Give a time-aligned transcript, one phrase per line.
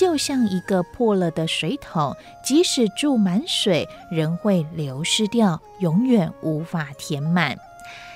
[0.00, 7.54] 就像一个破了的水桶，即使注满水，仍会流失掉，永远无法填满。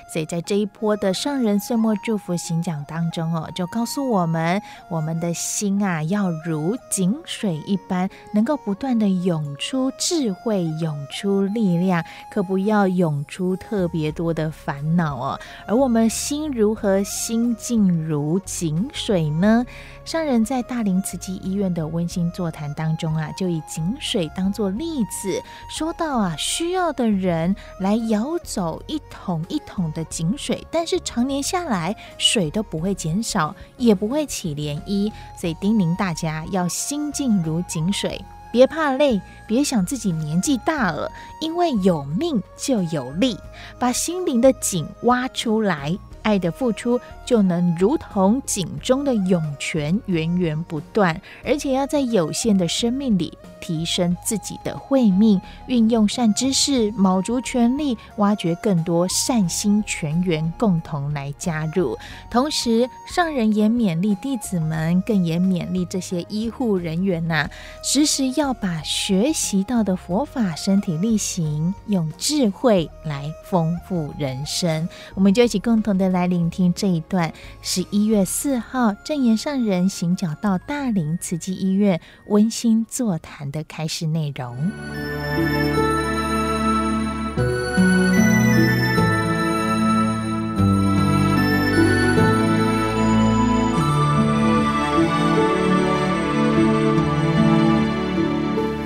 [0.07, 15.39] 所以在这一波的上人岁末祝福行讲当中哦，就告诉我们，我们的心啊，要如井水一般，能够不断的涌出智慧，涌出力量，可不要涌出特别多的烦恼哦。
[15.67, 19.65] 而我们心如何心静如井水呢？
[20.05, 35.11] 上人在大林慈济医院的温馨座谈当中啊，就以井水当作例子，说到啊，需要的人来舀走一桶一桶的井水，但是常年下来，水都不会减少，也不会起涟漪。
[35.39, 38.19] 所以叮咛大家要心静如井水，
[38.51, 41.11] 别怕累，别想自己年纪大了，
[41.41, 43.37] 因为有命就有力，
[43.77, 45.97] 把心灵的井挖出来。
[46.25, 61.95] 爱的付出就能如同井中的涌泉，源源不断，而且要在有限的生命里提升自己的慧命，运用善知识，卯足全力挖掘更多善心全员，共同来加入。
[62.31, 67.47] 同时，上人也勉励弟子们，更也勉励这些医护人员呐、
[67.83, 74.89] 时时要把学习到的佛法身体力行，用智慧来丰富人生。
[75.13, 76.14] 我们就一起共同的。
[76.15, 84.55] 来聆听这一段，十一月四号正言上人行脚到大林慈济医院温馨座谈的开始内容。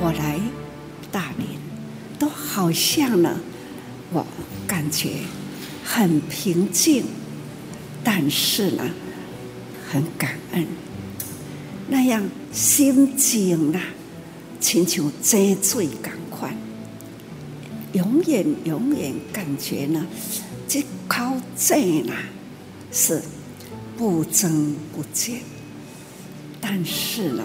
[0.02, 0.40] 我来
[1.12, 1.46] 大林，
[2.18, 3.40] 都好像呢，
[4.12, 4.26] 我
[4.66, 5.12] 感觉
[5.84, 7.19] 很平静。
[8.04, 8.84] 但是呢，
[9.92, 10.66] 很感恩，
[11.88, 13.82] 那样心境啊，
[14.60, 16.56] 亲像积水共款，
[17.94, 20.06] 永远永远感觉呢，
[20.68, 22.14] 这口井呢
[22.92, 23.22] 是
[23.98, 25.42] 不增不减，
[26.62, 27.44] 但是呢，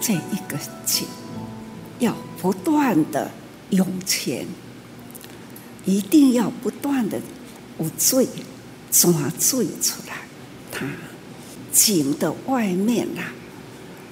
[0.00, 1.06] 这一个井
[2.00, 3.30] 要不断的
[3.70, 4.46] 涌泉，
[5.84, 7.20] 一定要不断的
[7.78, 8.26] 有水。
[8.92, 9.10] 抓
[9.40, 10.18] 水出来，
[10.70, 10.86] 它
[11.72, 13.22] 井的外面呐、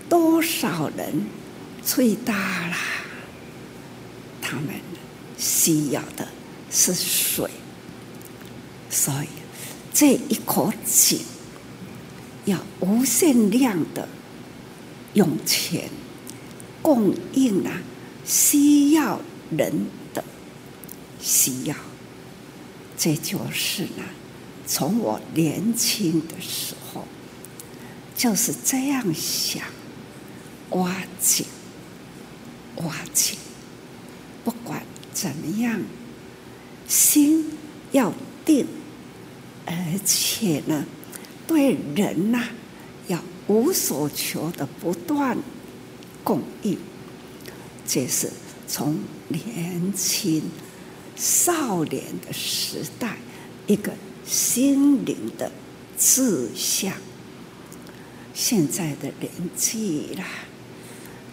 [0.09, 1.27] 多少人
[1.85, 2.35] 最大
[2.67, 2.77] 了，
[4.41, 4.75] 他们
[5.37, 6.27] 需要的
[6.71, 7.51] 是水，
[8.89, 9.29] 所以
[9.93, 11.21] 这一口井
[12.47, 14.09] 要无限量的
[15.13, 15.91] 涌泉
[16.81, 17.83] 供应啊，
[18.25, 19.21] 需要
[19.51, 20.25] 人的
[21.21, 21.77] 需要，
[22.97, 24.03] 这就是呢。
[24.73, 27.05] 从我年轻的时候
[28.15, 29.65] 就是这样想，
[30.71, 31.45] 挖井，
[32.77, 33.37] 挖井，
[34.45, 34.81] 不管
[35.13, 35.81] 怎么样，
[36.87, 37.47] 心
[37.91, 38.15] 要
[38.45, 38.65] 定，
[39.67, 40.87] 而且呢，
[41.49, 42.51] 对人呐、
[43.09, 45.37] 要无所求的不断
[46.23, 46.79] 供应，
[47.85, 48.31] 这是
[48.69, 50.45] 从年轻
[51.17, 53.17] 少年的时代
[53.67, 53.93] 一个。
[54.31, 55.51] 心灵的
[55.99, 56.95] 志向，
[58.33, 60.25] 现在的年纪啦，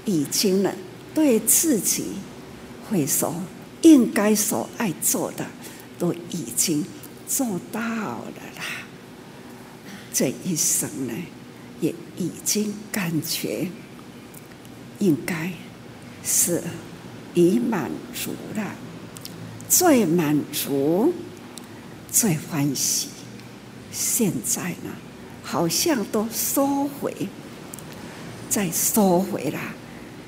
[0.03, 0.73] 已经呢，
[1.13, 2.05] 对自己
[2.89, 3.35] 会说
[3.83, 5.45] 应该所爱做的，
[5.99, 6.83] 都已经
[7.27, 8.63] 做到了啦。
[10.11, 11.13] 这一生呢，
[11.79, 13.67] 也已经感觉
[14.97, 15.51] 应该
[16.23, 16.63] 是
[17.35, 18.73] 已满足了，
[19.69, 21.13] 最满足。
[22.11, 23.09] 最欢喜，
[23.91, 24.91] 现在呢，
[25.43, 27.27] 好像都收回，
[28.49, 29.59] 再收回了，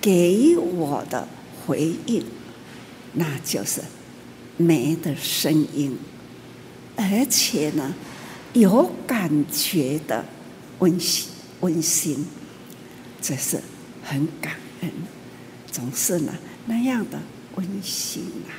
[0.01, 1.27] 给我的
[1.65, 2.23] 回应，
[3.13, 3.81] 那就是
[4.57, 5.97] 没的声音，
[6.95, 7.95] 而且呢，
[8.53, 10.25] 有感觉的
[10.79, 11.29] 温馨
[11.61, 12.25] 温馨，
[13.21, 13.61] 这是
[14.03, 14.91] 很感恩，
[15.71, 16.33] 总是呢
[16.65, 17.19] 那样的
[17.55, 18.51] 温馨啊，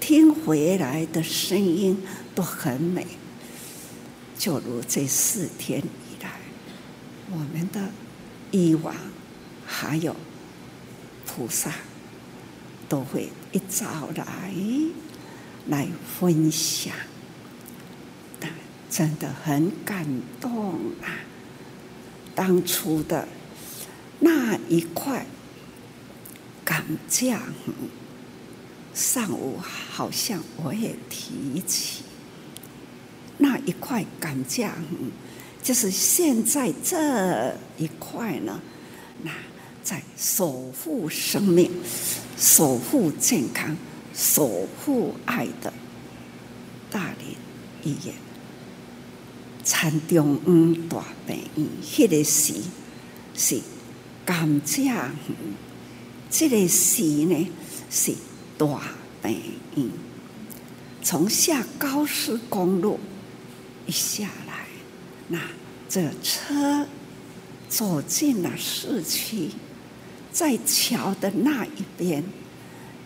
[0.00, 1.98] 听回来的声音
[2.36, 3.04] 都很美，
[4.38, 6.38] 就如这四天以来，
[7.32, 7.90] 我们的
[8.52, 8.94] 以往
[9.66, 10.14] 还有。
[11.28, 11.70] 菩萨
[12.88, 14.54] 都会一早来
[15.66, 15.86] 来
[16.18, 16.94] 分享，
[18.40, 18.50] 但
[18.88, 20.06] 真的很感
[20.40, 21.20] 动啊！
[22.34, 23.28] 当初的
[24.20, 25.26] 那一块
[26.64, 27.38] 甘蔗，
[28.94, 32.02] 上午好像我也提起
[33.38, 34.70] 那一块甘蔗，
[35.62, 38.60] 就是现在这一块呢，
[39.22, 39.30] 那。
[39.82, 41.70] 在守护生命、
[42.36, 43.76] 守护健康、
[44.12, 45.72] 守护爱的
[46.90, 47.36] 大林
[47.84, 48.12] 医院，
[49.64, 52.54] 田中央大病院，迄个时
[53.32, 53.60] 是
[54.24, 55.12] 甘蔗园，
[56.28, 57.48] 这个时呢
[57.88, 58.12] 是
[58.58, 58.66] 大
[59.22, 59.40] 病
[59.76, 59.88] 院。
[61.00, 62.98] 从下高速公路
[63.86, 64.66] 一下来，
[65.28, 65.40] 那
[65.88, 66.86] 这车
[67.68, 69.50] 走进了市区。
[70.32, 72.22] 在桥的那一边，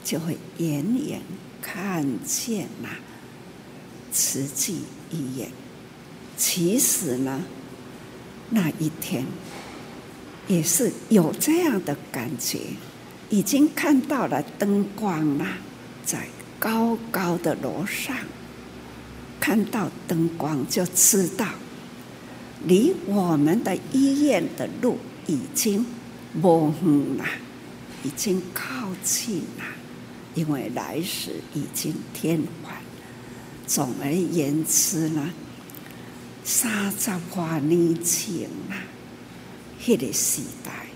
[0.02, 1.20] 就会远远
[1.62, 2.88] 看见那
[4.10, 4.80] 慈济
[5.12, 5.48] 医院。
[6.36, 7.40] 其实呢，
[8.48, 9.24] 那一天
[10.48, 12.58] 也是有这样的感觉，
[13.28, 15.46] 已经看到了灯光了，
[16.04, 16.26] 在
[16.58, 18.16] 高高的楼上
[19.40, 21.48] 看到灯光，就知道
[22.66, 25.84] 离我们的医院的路已经。
[26.32, 27.24] 模糊了，
[28.04, 29.64] 已经靠近了，
[30.36, 32.72] 因为来时已经天晚。
[33.66, 35.28] 总而言之呢，
[36.44, 38.78] 三十多年前啊，
[39.84, 40.86] 那个时代，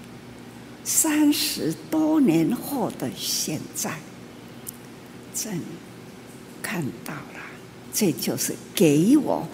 [0.85, 3.99] 三十多年后的现在，
[5.35, 5.61] 正
[6.62, 7.12] 看到，
[7.94, 9.49] 这就是给我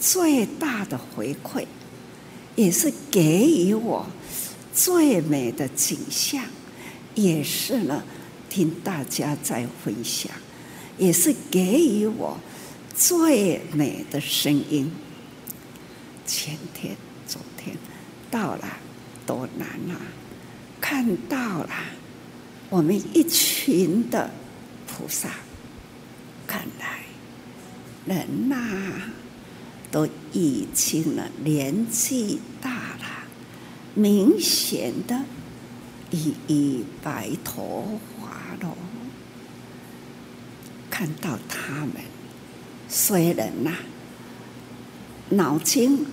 [0.00, 1.66] 最大的回馈，
[2.56, 4.06] 也是给予我。
[4.74, 6.42] 最美的景象，
[7.14, 8.02] 也是呢，
[8.48, 10.32] 听大家在分享，
[10.96, 12.38] 也是给予我
[12.94, 14.90] 最美的声音。
[16.26, 16.96] 前天、
[17.28, 17.76] 昨天
[18.30, 18.66] 到了，
[19.26, 20.00] 多难啊！
[20.80, 21.68] 看到了
[22.70, 24.30] 我们一群的
[24.86, 25.28] 菩萨，
[26.46, 27.01] 看来
[28.06, 28.56] 人呐、
[29.90, 33.24] 都已经了年纪大了。
[33.94, 35.24] 明显的，
[36.10, 38.76] 已一白头发了。
[40.90, 41.92] 看到他们，
[42.88, 43.72] 虽然呐、
[45.30, 46.06] 脑筋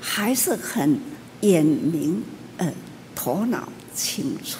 [0.00, 1.00] 还是很
[1.40, 2.22] 眼明，
[2.56, 2.72] 呃，
[3.14, 4.58] 头脑清楚，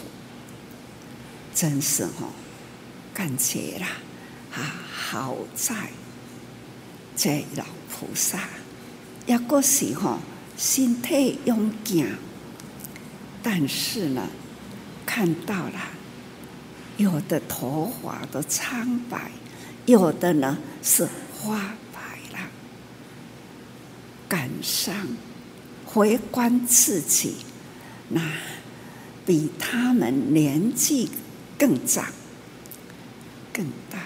[1.55, 2.33] 真是哦，
[3.15, 3.89] 感觉啦，
[4.55, 5.75] 啊，好在
[7.19, 8.39] 这老菩萨，
[9.27, 10.21] 一个时候
[10.57, 12.17] 身体勇健。
[13.43, 14.29] 但是呢，
[15.05, 15.81] 看到了，
[16.97, 19.33] 有的头发都苍白，
[19.85, 21.99] 有的呢是花白
[22.33, 22.49] 了。
[24.29, 24.95] 感伤，
[25.85, 27.35] 回观自己，
[28.11, 28.23] 那
[29.27, 31.11] 比他们年纪
[31.59, 32.07] 更长、
[33.53, 33.99] 更大，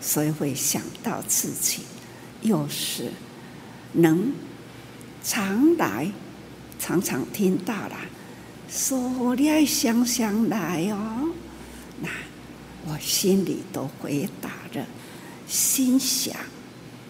[0.00, 1.82] 所以会想到自己，
[2.42, 3.10] 又是
[3.92, 4.32] 能
[5.22, 6.10] 常来，
[6.78, 7.96] 常常听到了。
[8.68, 11.30] 说你爱想想来哦，
[12.00, 12.08] 那
[12.86, 14.84] 我心里都回答着，
[15.46, 16.36] 心想，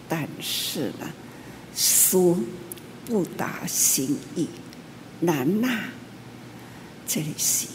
[0.07, 1.07] 但是呢，
[1.75, 2.37] 书
[3.05, 4.47] 不达心意，
[5.19, 5.89] 难呐。
[7.07, 7.67] 这里是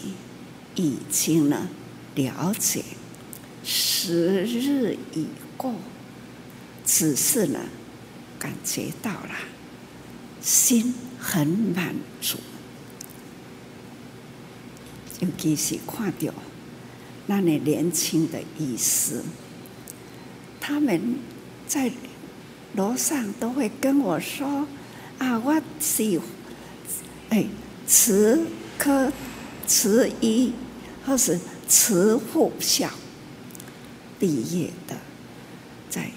[0.75, 1.67] 已经呢
[2.15, 2.83] 了解，
[3.63, 5.73] 时日已过，
[6.85, 7.59] 只是呢
[8.39, 9.35] 感觉到了，
[10.41, 12.37] 心很满足。
[15.19, 16.33] 尤其是看到
[17.27, 19.21] 那里年轻的医师，
[20.59, 21.19] 他们
[21.65, 21.91] 在
[22.75, 24.67] 楼上都会跟我说
[25.19, 26.19] ：“啊，我是
[27.29, 27.45] 哎，
[27.87, 28.45] 慈
[28.77, 29.11] 科
[29.65, 30.51] 慈医
[31.05, 32.89] 或是慈护校
[34.19, 34.97] 毕业的，
[35.89, 36.11] 在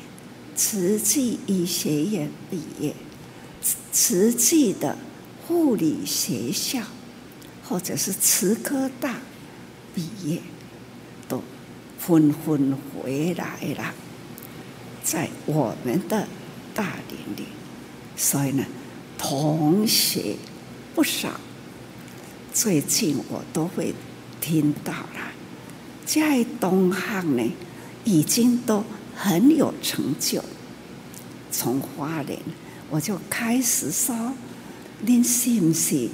[0.57, 2.95] 慈济医学院毕业，
[3.93, 4.97] 慈济的
[5.47, 6.83] 护理学校。”
[7.69, 9.17] 或者是慈科大
[9.93, 10.41] 毕业，
[11.27, 11.43] 都
[11.99, 13.93] 纷纷回来了，
[15.03, 16.29] 在我们的
[16.73, 17.49] 大林里，
[18.17, 18.65] 所以呢，
[19.19, 20.37] 同学
[20.95, 21.41] 不少。
[22.55, 23.93] 最近我都会
[24.41, 25.33] 听到了，
[26.05, 27.53] 在东汉呢，
[28.05, 28.85] 已经都
[29.17, 30.45] 很有成就。
[31.51, 32.39] 从花莲，
[32.91, 34.35] 我就开始说
[35.01, 36.09] ：“您是不是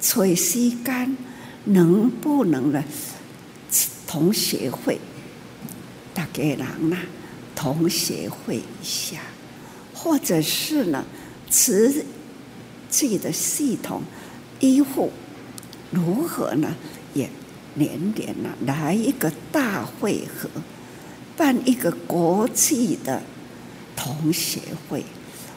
[0.00, 1.16] 找时间，
[1.64, 2.82] 能不能呢？
[4.06, 4.98] 同学会，
[6.14, 6.96] 大家人呐，
[7.54, 9.20] 同学会一下，
[9.92, 11.04] 或者是呢，
[11.48, 12.04] 自
[12.88, 14.02] 己的系统
[14.58, 15.12] 医护。”
[15.92, 16.74] 如何呢？
[17.14, 17.28] 也
[17.74, 20.48] 年年呢来一个大会合，
[21.36, 23.22] 办一个国际的
[23.96, 25.04] 同学会，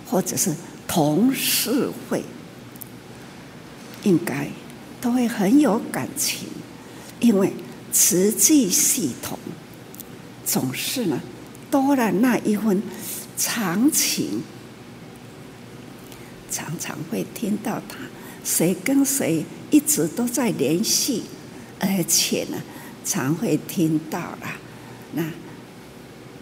[0.06, 0.54] 或者是
[0.88, 2.24] 同事会，
[4.04, 4.50] 应该
[5.02, 6.48] 都会很有感情，
[7.20, 7.54] 因为
[7.92, 9.38] 慈济系统
[10.46, 11.22] 总是呢
[11.70, 12.82] 多了那一份
[13.38, 14.42] 长情，
[16.50, 17.98] 常常会听到他
[18.44, 19.46] 谁跟谁。
[19.72, 21.24] 一直都在联系，
[21.80, 22.62] 而且呢，
[23.04, 24.48] 常会听到了
[25.14, 25.24] 那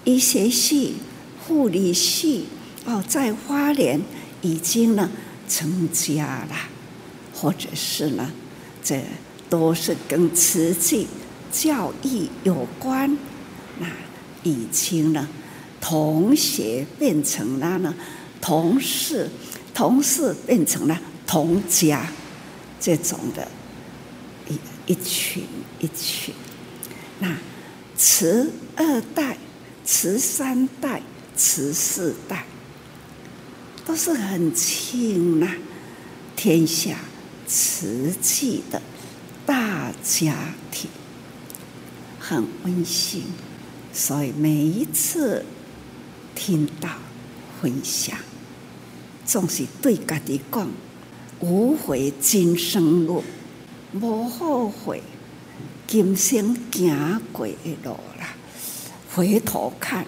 [0.03, 0.95] 医学系、
[1.39, 2.45] 护理系
[2.85, 4.01] 哦，在花莲
[4.41, 5.09] 已经呢
[5.47, 6.55] 成家了，
[7.33, 8.31] 或者是呢，
[8.83, 9.03] 这
[9.49, 11.07] 都是跟慈济
[11.51, 13.17] 教育有关。
[13.79, 13.87] 那
[14.43, 15.27] 已经呢，
[15.79, 17.93] 同学变成了呢
[18.39, 19.29] 同事，
[19.73, 22.07] 同事变成了同家。
[22.79, 23.47] 这种的
[24.49, 24.57] 一
[24.91, 25.43] 一群
[25.79, 26.33] 一群，
[27.19, 27.37] 那
[27.95, 29.37] 慈二代、
[29.93, 31.01] 慈三代、
[31.35, 32.45] 慈四代，
[33.85, 35.53] 都是很亲呐，
[36.33, 36.95] 天下
[37.45, 38.81] 慈济的
[39.45, 40.33] 大家
[40.71, 40.89] 庭，
[42.17, 43.25] 很温馨。
[43.91, 45.45] 所以每一次
[46.35, 46.89] 听到
[47.61, 48.17] 分享，
[49.25, 50.69] 总是对家己讲。
[51.41, 53.21] 无悔今生路，
[53.93, 55.03] 无后悔
[55.85, 58.37] 今生行过的路啦。
[59.13, 60.05] 回头看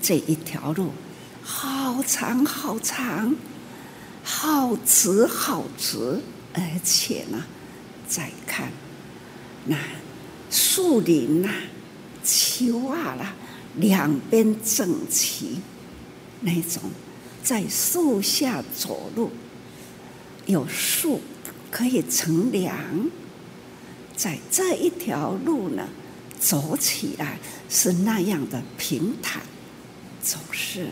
[0.00, 0.90] 这一条路，
[1.42, 3.34] 好长好长，
[4.22, 6.20] 好直好直，
[6.54, 7.44] 而且呢，
[8.06, 8.70] 再看
[9.64, 9.76] 那
[10.50, 11.54] 树林呐、啊、
[12.22, 13.34] 丘啊啦，
[13.76, 15.58] 两边整齐，
[16.42, 16.82] 那种
[17.42, 19.30] 在树下走路。
[20.46, 21.20] 有树
[21.70, 22.76] 可以乘凉，
[24.16, 25.88] 在这一条路呢，
[26.40, 29.42] 走起来是那样的平坦，
[30.22, 30.88] 总是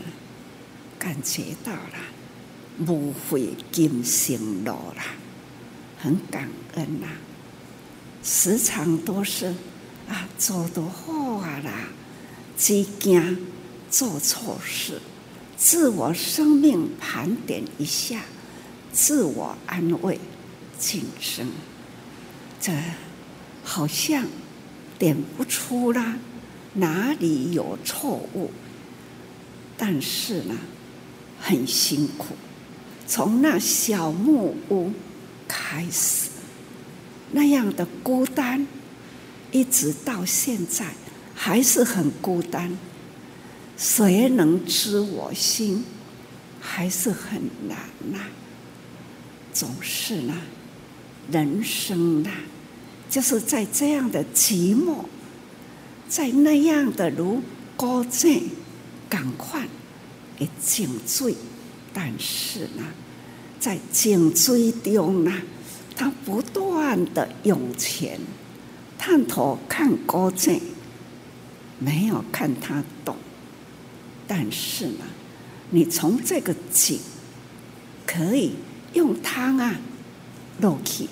[0.99, 5.03] 感觉到了无悔今生路了，
[5.97, 7.07] 很感恩呐、
[8.23, 9.47] 时常都是
[10.07, 11.89] 啊，做得好啊啦，
[12.55, 13.45] 只惊
[13.89, 15.01] 做错事，
[15.57, 18.21] 自我生命盘点一下。
[18.91, 20.19] 自我安慰，
[20.79, 21.51] 晋升，
[22.59, 22.73] 这
[23.63, 24.25] 好像
[24.99, 26.17] 点不出啦，
[26.73, 28.51] 哪里有错误？
[29.75, 30.55] 但是呢，
[31.39, 32.35] 很辛苦。
[33.07, 34.91] 从那小木屋
[35.47, 36.29] 开始，
[37.31, 38.67] 那样的孤单，
[39.51, 40.85] 一直到现在
[41.33, 42.77] 还是很孤单。
[43.77, 45.85] 谁能知我心？
[46.61, 47.77] 还是很难
[48.11, 48.19] 呐、
[49.53, 50.35] 总是呢，
[51.31, 52.29] 人生呢，
[53.09, 55.05] 就是在这样的寂寞，
[56.07, 57.41] 在那样的如
[57.75, 58.49] 孤井，
[59.09, 59.67] 赶快
[60.37, 61.35] 的井水，
[61.93, 62.83] 但是呢，
[63.59, 65.33] 在颈椎中呢，
[65.95, 68.19] 他不断的涌泉，
[68.97, 70.61] 探头看孤井，
[71.79, 73.15] 没有看他懂，
[74.27, 75.05] 但是呢，
[75.71, 76.99] 你从这个井
[78.05, 78.53] 可以。
[78.95, 79.75] 用汤啊，
[80.61, 81.07] 落去，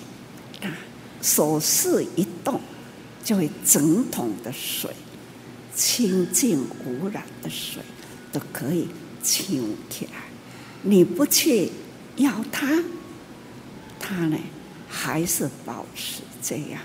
[1.20, 2.60] 手势一动，
[3.24, 4.90] 就会整桶的水，
[5.74, 7.82] 清净无染的水
[8.32, 8.88] 都可以
[9.22, 10.12] 清起来。
[10.82, 11.70] 你不去
[12.16, 12.82] 要它，
[13.98, 14.38] 它呢
[14.88, 16.80] 还是保持这样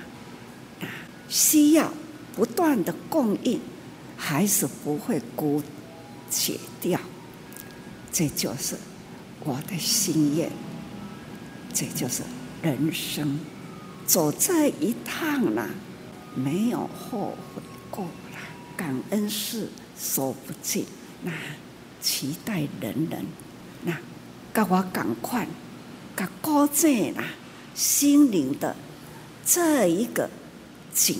[0.82, 0.88] 啊，
[1.30, 1.94] 需要
[2.36, 3.60] 不断的供应，
[4.18, 5.62] 还是不会枯
[6.30, 7.00] 竭掉。
[8.12, 8.76] 这就是
[9.44, 10.52] 我的心愿。
[11.74, 12.22] 这就是
[12.62, 13.40] 人生，
[14.06, 15.70] 走这一趟呢，
[16.36, 18.38] 没有后悔过了。
[18.76, 20.86] 感恩是说不尽，
[21.24, 21.32] 那
[22.02, 23.26] 期待人人，
[23.84, 23.98] 那
[24.52, 25.48] 跟我赶快，
[26.16, 27.24] 跟高正啦，
[27.74, 28.76] 心灵的
[29.46, 30.30] 这一个
[30.94, 31.20] 井，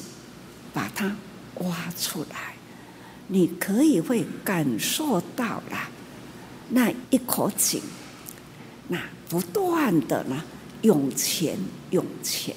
[0.74, 1.16] 把它
[1.56, 2.56] 挖出来，
[3.28, 5.90] 你可以会感受到啦
[6.70, 7.82] 那一口井，
[8.88, 9.00] 那
[9.30, 10.44] 不断的呢
[10.84, 11.58] 涌泉
[11.92, 12.56] 涌泉，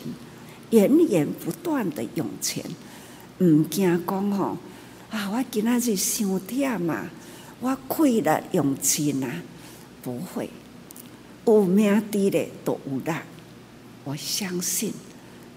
[0.70, 2.64] 源源不断的涌泉，
[3.38, 4.58] 唔惊讲吼
[5.10, 5.30] 啊！
[5.30, 7.08] 我今仔日伤忝嘛，
[7.60, 9.42] 我亏了用钱啊，
[10.02, 10.50] 不会，
[11.46, 13.12] 有命伫咧都有力，
[14.04, 14.92] 我相信。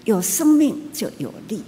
[0.06, 1.62] 有生命就有力，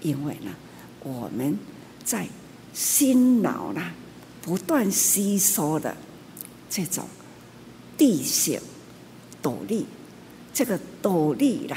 [0.00, 0.54] 因为呢，
[1.00, 1.58] 我们
[2.04, 2.28] 在
[2.72, 3.92] 心脑啦
[4.40, 5.96] 不断吸收的
[6.70, 7.08] 这种
[7.98, 8.60] 地性
[9.42, 9.86] 斗力，
[10.54, 11.76] 这个斗力啦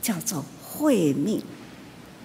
[0.00, 1.42] 叫做慧命，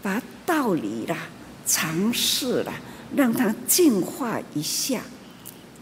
[0.01, 1.27] 把道理啦、
[1.65, 2.79] 常识啦，
[3.13, 5.01] 让它净化一下，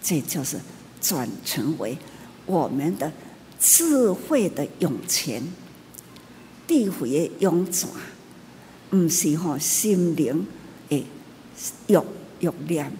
[0.01, 0.57] 这就是
[1.01, 1.97] 转成为
[2.45, 3.11] 我们的
[3.59, 5.43] 智慧的涌泉。
[6.65, 7.89] 智慧的涌泉，
[8.91, 10.47] 唔是吼心灵
[10.89, 11.05] 的
[11.87, 11.97] 欲
[12.39, 12.91] 欲念，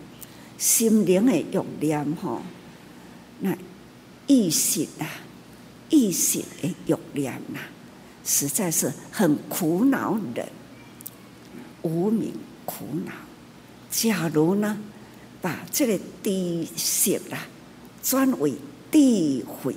[0.58, 2.42] 心灵的欲念吼，
[3.40, 3.58] 那
[4.28, 5.08] 意识啊，
[5.94, 7.60] 意识的欲念呐，
[8.26, 10.50] 实在是很苦恼人，
[11.84, 12.34] 无名
[12.66, 13.12] 苦恼。
[13.92, 14.76] 假如呢，
[15.40, 17.46] 把这个低识啊
[18.02, 18.56] 转为
[18.90, 19.76] 地慧，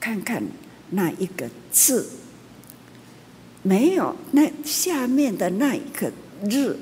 [0.00, 0.42] 看看
[0.88, 2.08] 那一个字。
[3.62, 6.10] 没有那下面的那一个
[6.48, 6.74] 日，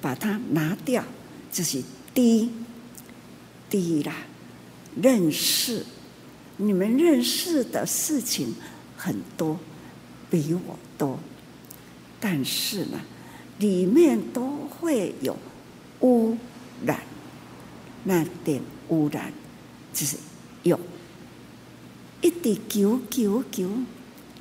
[0.00, 1.02] 把它拿掉，
[1.50, 1.82] 就是
[2.14, 2.48] 低
[3.68, 4.14] 低啦。
[5.02, 5.84] 认识
[6.58, 8.54] 你们认识的事情
[8.96, 9.58] 很多，
[10.30, 11.18] 比我多，
[12.20, 13.00] 但是呢，
[13.58, 15.36] 里面都会有
[16.00, 16.36] 污
[16.84, 17.00] 染，
[18.04, 19.32] 那点污染
[19.92, 20.16] 就是
[20.62, 20.78] 有，
[22.20, 23.70] 一滴求求求，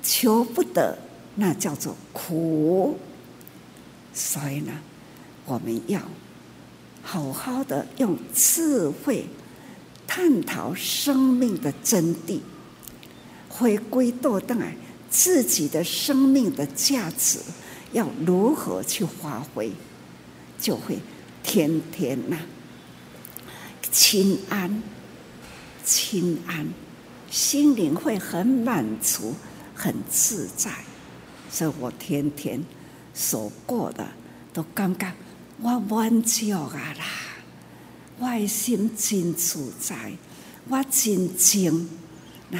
[0.03, 0.97] 求不得。
[1.39, 2.97] 那叫做苦，
[4.11, 4.73] 所以呢，
[5.45, 6.01] 我们要
[7.03, 9.27] 好好的用智慧
[10.07, 12.39] 探讨生命的真谛，
[13.49, 14.73] 回归到当然
[15.09, 17.39] 自己的生命的价值
[17.91, 19.71] 要如何去发挥，
[20.59, 20.97] 就会
[21.43, 22.41] 天天呐、啊、
[23.91, 24.81] 清安、
[25.83, 26.67] 清安，
[27.29, 29.35] 心灵会很满足、
[29.75, 30.71] 很自在。
[31.49, 32.61] 所以我天天
[33.13, 34.05] 所过的
[34.53, 35.11] 都感觉
[35.61, 37.05] 我满足啊啦，
[38.19, 40.13] 我的心真自在，
[40.67, 41.87] 我真静，
[42.49, 42.59] 那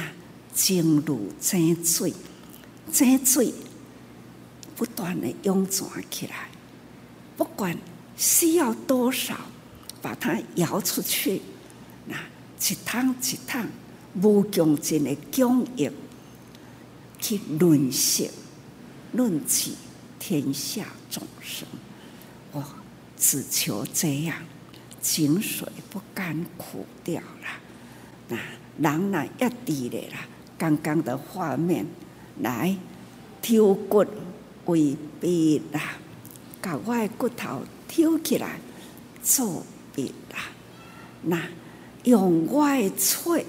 [0.54, 2.14] 静如井水，
[2.92, 3.52] 井水
[4.76, 6.48] 不断的涌泉起来，
[7.36, 7.76] 不管
[8.16, 9.36] 需要多少，
[10.00, 11.42] 把它舀出去，
[12.06, 13.66] 那一趟一趟
[14.22, 15.92] 无穷尽的供应
[17.20, 18.24] 去润色。
[19.12, 19.74] 论起
[20.18, 21.66] 天下众生，
[22.52, 22.62] 我
[23.16, 24.36] 只求这样，
[25.10, 27.48] 井水不甘苦掉了。
[28.28, 28.36] 那
[28.78, 30.18] 人呢要地的啦，
[30.58, 31.86] 刚刚的画面
[32.40, 32.76] 来
[33.40, 34.04] 挑骨
[34.66, 35.96] 为笔啦，
[36.60, 38.60] 把我的骨头挑起来
[39.22, 40.40] 做笔啦。
[41.22, 41.42] 那
[42.04, 43.46] 用我的喙，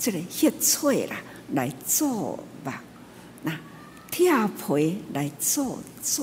[0.00, 1.16] 这个血脆啦
[1.52, 2.82] 来做吧。
[3.44, 3.56] 那
[4.10, 6.22] 铁皮来做纸，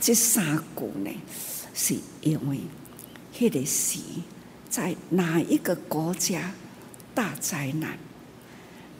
[0.00, 1.10] 这三句呢，
[1.74, 2.58] 是因为
[3.36, 3.98] 迄个时
[4.68, 6.52] 在哪一个国家
[7.14, 7.98] 大灾难？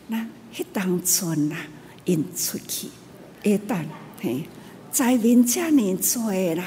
[0.09, 1.57] 那迄当村呐，
[2.05, 2.89] 因出去，
[3.43, 3.85] 一旦
[4.21, 4.45] 嘿，
[4.91, 6.67] 灾民这么多啦，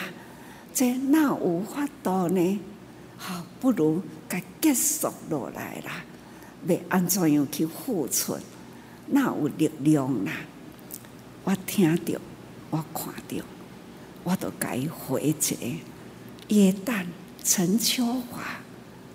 [0.74, 2.60] 这哪有法度呢？
[3.18, 6.06] 好，不如该结束落来啦，
[6.68, 8.38] 要安怎样去付出？
[9.08, 10.32] 哪有力量啦？
[11.44, 12.20] 我听着，
[12.70, 13.44] 我看到，
[14.24, 15.56] 我都该回一个。
[16.50, 17.08] 耶诞
[17.44, 18.42] 陈秋华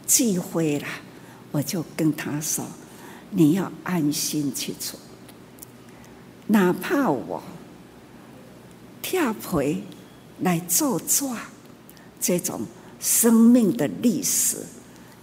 [0.07, 0.87] 忌讳了，
[1.51, 2.67] 我就跟他说
[3.33, 5.01] ：“你要安心去做，
[6.49, 7.43] 哪怕我
[9.01, 9.83] 跳皮
[10.41, 11.39] 来做抓，
[12.21, 12.61] 这种
[13.01, 14.59] 生命的历史，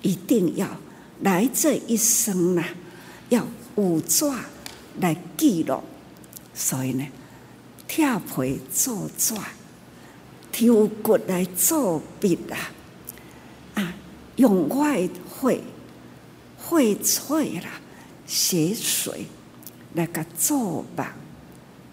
[0.02, 0.68] 一定要
[1.22, 2.64] 来这一生呐，
[3.30, 4.46] 要五抓
[5.00, 5.84] 来记录。”
[6.56, 7.06] 所以呢，
[7.88, 9.36] 贴皮做纸，
[10.52, 12.72] 挑骨来做笔啊！
[14.38, 15.62] 用外汇
[16.58, 17.70] 汇萃啦，
[18.28, 19.26] 血水
[19.94, 21.16] 来个做吧。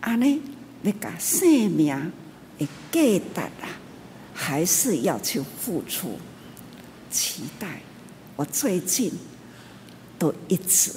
[0.00, 0.40] 安尼
[0.82, 2.12] 那个生命
[2.58, 3.00] 的价
[3.34, 3.68] 值啊，
[4.34, 6.18] 还是要去付出。
[7.10, 7.80] 期待
[8.34, 9.12] 我最近
[10.18, 10.90] 都一直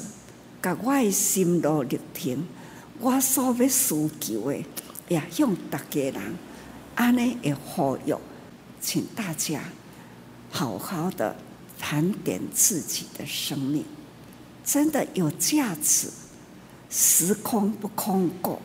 [0.63, 2.47] 甲我的心路历程。
[2.99, 4.63] 我所要需求的，
[5.10, 6.15] 也用大家人
[6.95, 8.15] 安尼的呼吁，
[8.79, 9.60] 请大家
[10.55, 11.35] 好好的
[11.77, 13.83] 盘点自己的生命，
[14.63, 16.07] 真的有价值，
[16.89, 18.61] 时空不空过，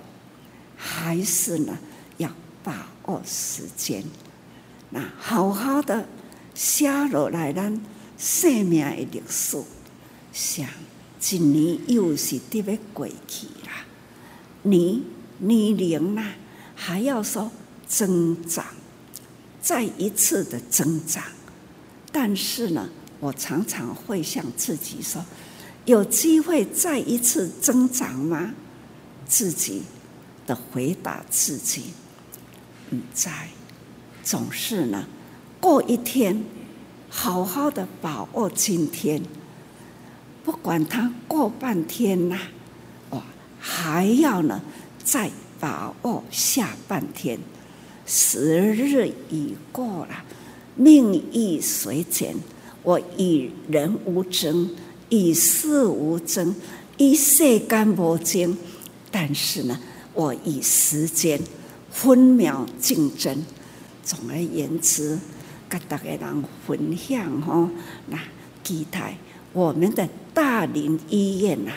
[0.76, 1.76] 还是呢
[2.18, 2.30] 要
[2.62, 4.04] 把握时间，
[4.90, 6.06] 那好好的
[6.54, 7.80] 写落来咱
[8.16, 9.60] 生命的历史，
[10.32, 10.68] 想
[11.20, 13.84] 一年又是得要过去啦，
[14.62, 15.02] 你。
[15.42, 16.22] 年龄呢，
[16.74, 17.50] 还要说
[17.88, 18.62] 增长，
[19.62, 21.24] 再一次的增长。
[22.12, 22.88] 但是呢，
[23.20, 25.24] 我常常会向自己说：
[25.84, 28.52] 有机会再一次增长吗？
[29.26, 29.82] 自己
[30.46, 31.92] 的回答自己：
[32.90, 33.48] 嗯，在。
[34.22, 35.06] 总是呢，
[35.60, 36.44] 过一天，
[37.08, 39.22] 好好的把握今天，
[40.44, 42.38] 不管它过半天呐，
[43.10, 43.22] 哇，
[43.58, 44.60] 还要呢。
[45.02, 47.40] 再把握下半天，
[48.06, 50.24] 时日已过了，
[50.80, 52.34] 命亦随减。
[52.82, 54.70] 我与人无争，
[55.10, 56.54] 与事无争，
[56.96, 58.56] 与世间无争。
[59.10, 59.78] 但是呢，
[60.14, 61.38] 我与时间
[61.90, 63.44] 分秒竞争。
[64.02, 65.18] 总而言之，
[65.68, 67.68] 跟大家人分享吼，
[68.08, 68.18] 那
[68.64, 69.18] 期待
[69.52, 71.72] 我们的大林医院呐。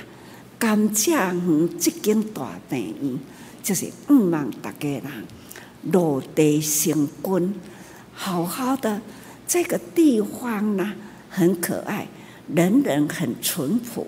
[0.58, 3.20] 甘蔗园这间大病院，
[3.62, 5.04] 就是希望大家人
[5.92, 7.54] 落地生根，
[8.13, 9.02] 好好的。
[9.45, 10.93] 这个地方呢，
[11.30, 12.08] 很可爱，
[12.54, 14.08] 人人很淳朴，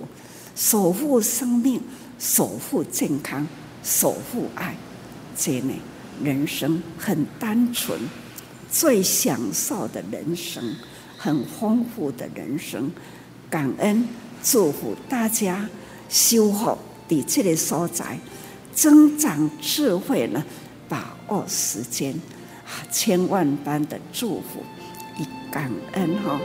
[0.55, 1.81] 守护生命，
[2.17, 3.45] 守护健康，
[3.83, 4.75] 守护爱，
[5.35, 5.73] 真的，
[6.23, 7.99] 人生很单纯，
[8.71, 10.75] 最享受的人生，
[11.17, 12.91] 很丰富的人生。
[13.49, 14.07] 感恩，
[14.43, 15.69] 祝福大家。
[16.07, 18.19] 修好的这个所在，
[18.73, 20.43] 增长智慧呢，
[20.87, 22.13] 把握时间，
[22.89, 24.63] 千万般的祝福
[25.17, 26.39] 与感恩哈。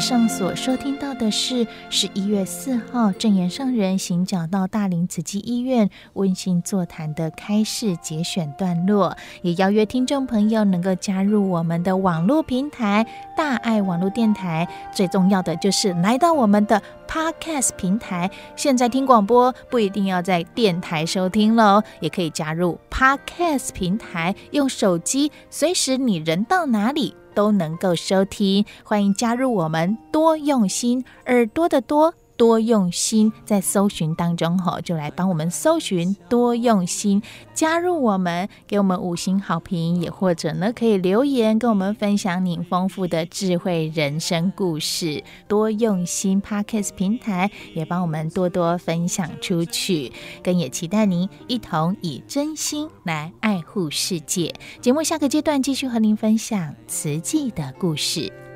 [0.00, 14.66] 上所收听到的是十一月四号证言上人行脚到大林慈济医院温馨座谈的开示节选段落，也邀约听众朋友能够加入我们的网络平台大爱网络电台。
[14.90, 27.14] 最重要的就是来到我们的 Podcast 平台，现在听广播不一定要在电台收听喽，也可以加入 Podcast 平台，用手机随时你人到哪里。
[27.40, 32.12] 都能够收听，欢迎加入我们，多用心，耳朵的多。
[32.40, 37.20] 多用心，在搜寻当中吼，就来帮我们搜寻多用心，
[37.52, 45.22] 加入我们，给我们五星好评，也或者呢可以留言跟我们分享您丰富的智慧人生故事。
[45.48, 50.10] 多用心 Podcast 平台也帮我们多多分享出去，
[50.42, 54.54] 更也期待您一同以真心来爱护世界。
[54.80, 58.49] 节目下个阶段继续和您分享慈济的故事。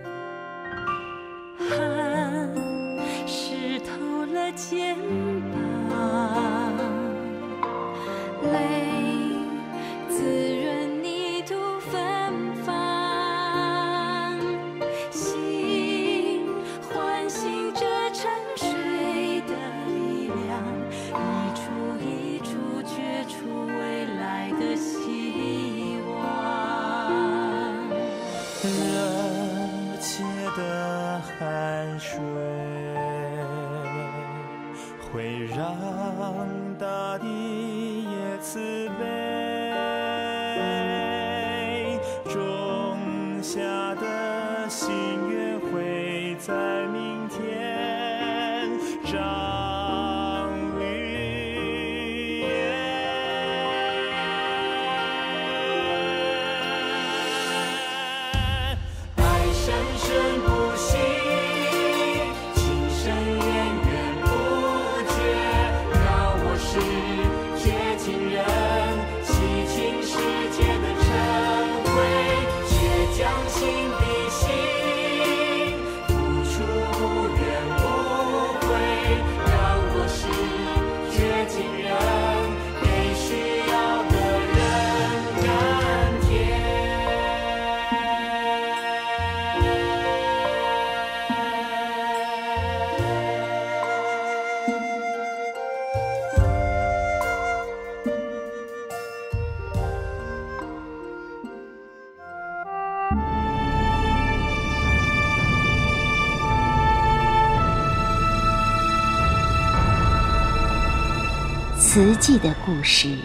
[111.95, 113.17] 慈济的故事，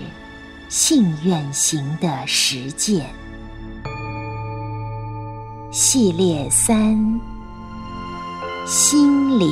[0.67, 3.09] 信愿行的实践
[5.71, 7.19] 系列三：
[8.67, 9.49] 心莲。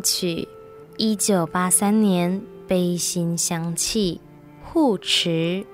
[0.00, 0.48] 曲，
[0.96, 4.20] 一九八三年，悲心相契，
[4.64, 5.64] 护持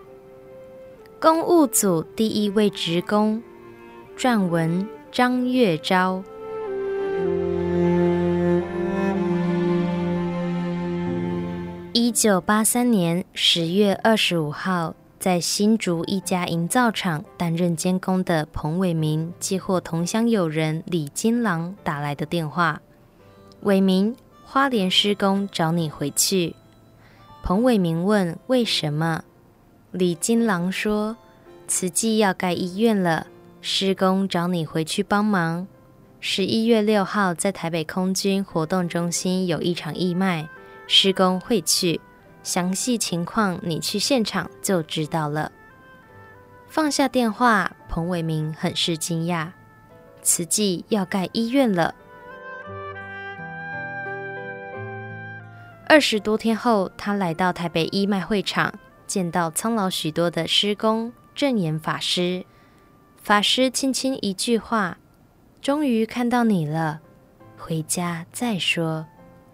[1.20, 3.42] 公务组第一位职工，
[4.16, 6.22] 撰文张月昭。
[11.92, 14.94] 一九八三年十月二十五号。
[15.18, 22.82] 在新竹一家营造厂担任监工的彭伟明接获同乡友人李金郎打来的电话
[23.62, 26.56] ：“伟明，花莲施工找你回去。”
[27.42, 29.24] 彭伟明问：“为什么？”
[29.90, 31.16] 李金郎说
[31.68, 33.26] ：“慈济要盖医院了，
[33.60, 35.66] 施工找你回去帮忙。
[36.20, 40.48] 十一月六号在台北空军活动中心有一场义卖，
[40.86, 42.00] 施工会去。”
[42.42, 45.52] 详细情况你去现场就知道了。
[46.66, 49.50] 放下电话，彭伟明很是惊讶，
[50.22, 51.94] 慈济要盖医院了。
[55.86, 58.72] 二十多天后，他来到台北义卖会场，
[59.06, 62.46] 见到苍老许多的师公证严法师。
[63.22, 64.98] 法师轻轻一句话
[65.60, 67.00] ：“终于看到你了，
[67.58, 69.06] 回家再说。”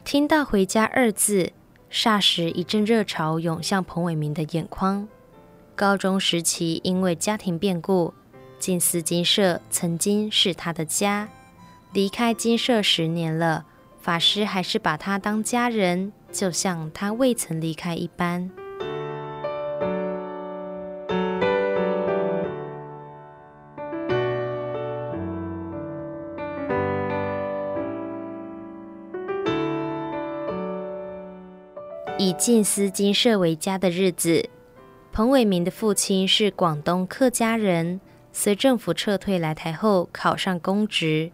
[0.04, 1.52] 听到“回家”二字。
[1.90, 5.08] 霎时，一阵热潮涌向彭伟明的眼眶。
[5.74, 8.12] 高中时期，因为家庭变故，
[8.58, 11.28] 静思金舍曾经是他的家。
[11.92, 13.64] 离开金舍十年了，
[14.00, 18.50] 法师还是把他当家人，就像他未曾离开一般。
[32.20, 34.50] 以静思金舍为家的日子，
[35.12, 38.00] 彭伟明的父亲是广东客家人，
[38.32, 41.30] 随政府撤退来台后考上公职，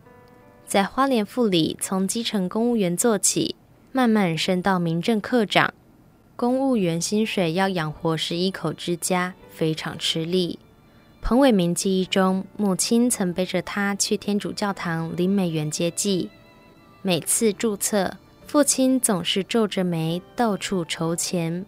[0.66, 3.56] 在花莲富里从基层公务员做起，
[3.96, 5.72] 慢慢升到民政科长。
[6.34, 10.58] 公务员薪水要养活十一口之家，非常吃力。
[11.22, 16.28] 彭伟明记忆中，母亲曾背着他去天主教堂领美元接济，
[17.02, 18.16] 每次注册。
[18.48, 21.64] 父亲总是皱着眉，到处筹钱。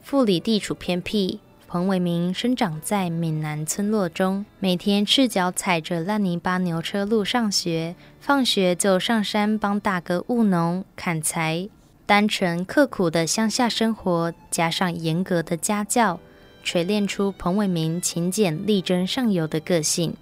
[0.00, 11.68] 富里地处偏僻，彭伟明生长在闽南村落中，每天赤脚踩着烂泥巴牛车路上学，放学就上山帮大哥务农砍柴。
[12.06, 16.18] 单纯刻苦的乡下生活，加上严格的家教，
[16.62, 20.16] 锤炼出彭伟明勤俭力争上游的个性。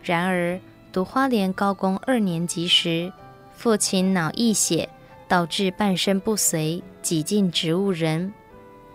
[0.00, 0.60] 然而，
[0.92, 3.12] 读花莲高工二年级时，
[3.52, 4.88] 父亲脑溢血，
[5.26, 8.32] 导致半身不遂，几近植物人。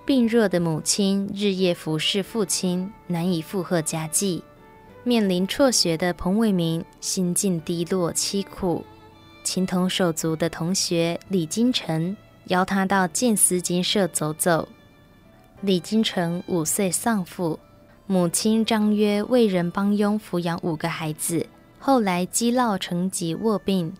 [0.05, 4.43] 病弱的母亲日夜服侍父亲，难以负荷家计。
[5.05, 8.83] 面临辍学的彭伟明心境低落凄苦。
[9.45, 12.15] 情同手足的同学李金城
[12.47, 14.67] 邀他到建思精舍走走。
[15.61, 17.57] 李金城五岁丧父，
[18.05, 21.47] 母亲张约为人帮佣抚养五个孩子，
[21.79, 23.93] 后来积劳成疾卧病。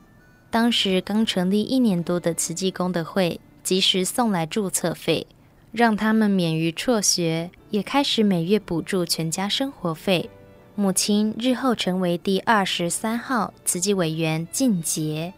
[0.50, 5.26] 当时刚成立一年多的慈济功德会，及时送来注册费，
[5.74, 10.30] 让他们免于辍学，也开始每月补助全家生活费。
[10.76, 15.34] 母亲日后成为第二十三号慈济委员静杰。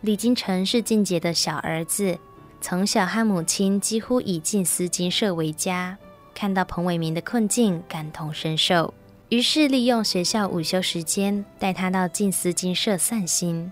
[0.00, 2.18] 李金城是静杰的小儿子，
[2.62, 5.98] 从小和母亲几乎以静思金社为家，
[6.34, 8.94] 看到彭伟明的困境，感同身受，
[9.28, 13.70] 于是利用学校午休时间，带他到静思金社散心。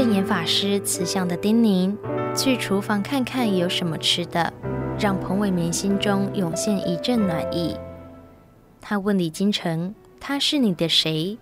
[0.00, 1.94] 证严法师慈祥的叮咛
[2.34, 4.50] ：“去厨房看看有什么吃的。”
[4.98, 7.76] 让彭伟明心中涌现一阵暖意。
[8.80, 11.36] 他问李金城：“他是你的谁？”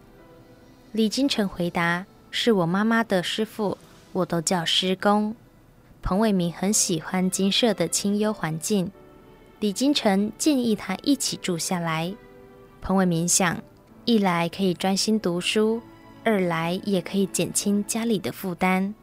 [0.90, 3.78] 李金城回答：“是我妈妈的师父，
[4.12, 5.36] 我都叫师公。”
[6.02, 8.90] 彭伟明很喜欢金舍的清幽环境，
[9.60, 12.12] 李金城建议他一起住下来。
[12.82, 13.62] 彭伟明想：
[14.04, 15.80] 一来可以专心读书。
[16.28, 18.94] 二来也可以减轻家里的负担。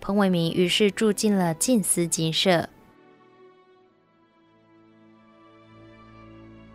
[0.00, 2.68] 彭伟明于是住进了近思金舍，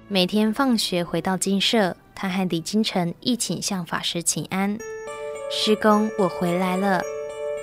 [0.09, 4.77] 每天放学回到金舍，他和李金城一起向法师请安
[5.49, 7.01] ：“师公，我回来了。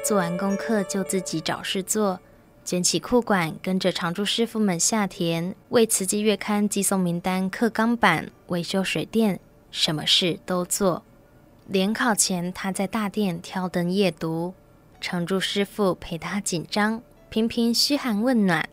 [0.03, 2.19] 做完功课就自己找事做，
[2.65, 9.39] 卷起裤管，跟着常住师傅们下田，为《慈济月刊》寄送名单、刻钢板、维修水电，
[9.71, 11.05] 什么事都做。”
[11.69, 14.53] 联考前，他在大殿挑灯夜读，
[15.01, 18.69] 常住师傅陪他紧张，频频嘘寒问暖。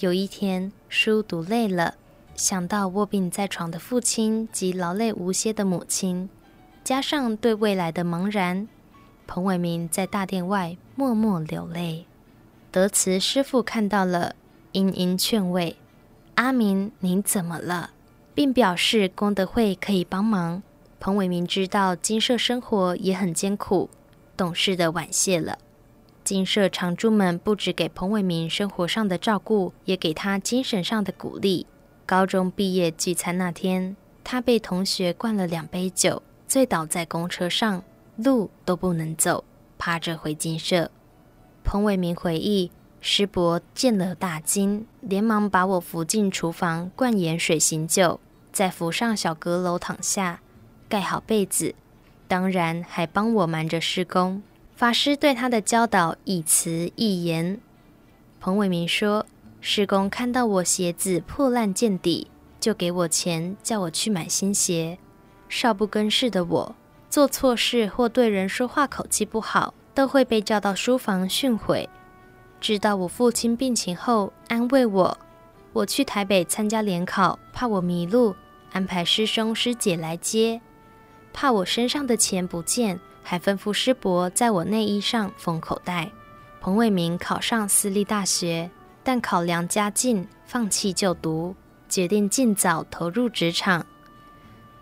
[0.00, 1.94] 有一天，书读累了，
[2.34, 6.28] 想到卧病在床的父亲及劳累无歇的母亲，
[6.84, 8.68] 加上对未来的茫然。
[9.26, 12.06] 彭伟明在大殿外默默流泪，
[12.70, 14.36] 德慈师父看到了，
[14.72, 15.76] 殷殷劝慰
[16.36, 17.90] ：“阿明，您怎么了？”
[18.34, 20.62] 并表示功德会可以帮忙。
[21.00, 23.88] 彭伟明知道金舍生活也很艰苦，
[24.36, 25.58] 懂事的婉谢了。
[26.24, 31.66] 金舍常住们不只给彭伟明生活上的照顾，也给他精神上的鼓励。
[32.04, 37.82] 高中毕业聚餐那天，他被同学灌了两杯酒，醉倒在公车上。
[38.16, 39.44] 路都不能走，
[39.78, 40.90] 趴着回金舍。
[41.62, 48.18] 彭伟明回忆，师伯见了大惊，连忙把我扶进厨房，灌盐水醒酒，
[48.52, 50.40] 再扶上小阁楼躺下，
[50.88, 51.74] 盖好被子，
[52.26, 54.42] 当然还帮我瞒着师公。
[54.74, 57.60] 法师对他的教导一词一言。
[58.40, 59.26] 彭伟明说，
[59.60, 62.28] 师公看到我鞋子破烂见底，
[62.60, 64.98] 就给我钱，叫我去买新鞋。
[65.48, 66.74] 少不更事的我。
[67.10, 71.88] 做错事或对人说话口气不好，都会被叫到书房训诲。
[72.60, 75.18] 知道我父亲病情后，安慰我。
[75.72, 78.36] 我去台北参加联考，怕我迷路，
[78.72, 80.60] 安排师兄师姐来接。
[81.40, 86.10] 怕我身上的钱不见，还吩咐师伯在我内衣上封口袋。
[86.60, 88.68] 彭伟明考上私立大学，
[89.04, 91.54] 但考量家境，放弃就读，
[91.88, 93.86] 决定尽早投入职场。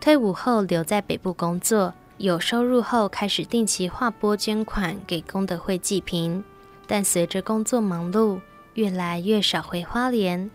[0.00, 1.92] 退伍后留在北部工作。
[2.16, 6.42] 有收入后，开始定期划拨捐款给功德会济贫，
[6.86, 8.40] 但随着工作忙碌，
[8.72, 10.50] 越来越少回花莲，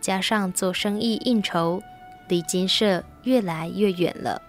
[0.00, 1.82] 加上做生意应酬，
[2.28, 4.40] 离金舍越来越远了。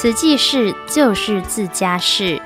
[0.00, 2.40] 慈济事就是自家事。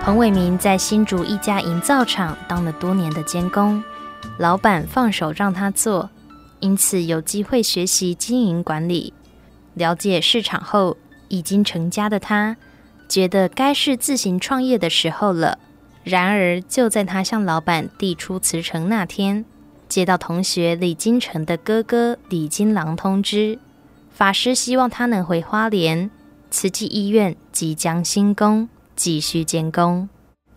[0.00, 3.80] 彭伟明在新竹一家营造厂当了多年的监工，
[4.36, 6.10] 老板放手让他做，
[6.58, 9.14] 因此有机会学习经营管理。
[9.74, 10.96] 了解市场后，
[11.28, 12.56] 已经成家的他
[13.08, 15.60] 觉得该是自行创业的时候了。
[16.02, 19.44] 然而，就在他向老板递出辞呈那天，
[19.88, 23.60] 接到同学李金城的哥哥李金郎通知，
[24.10, 26.10] 法师希望他能回花莲，
[26.56, 28.66] 慈济医院即将新工。
[28.94, 30.08] 继续建工。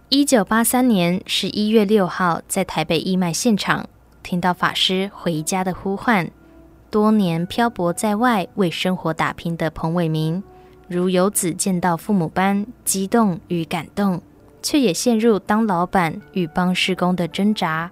[0.08, 3.86] 一九八三年十一月六号，在台北义卖现场，
[4.24, 6.32] 听到法师回家的呼唤。
[6.90, 10.42] 多年漂泊在外，为生活打拼的彭伟明，
[10.88, 14.22] 如游子见到父母般激动与感动，
[14.64, 17.92] 却也陷入当老板与帮施工的挣扎。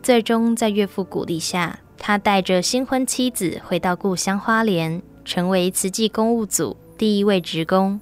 [0.00, 7.98] 最终，在岳父鼓励下，他带着新婚妻子回到故乡花莲，成为慈济公务组第一位职工。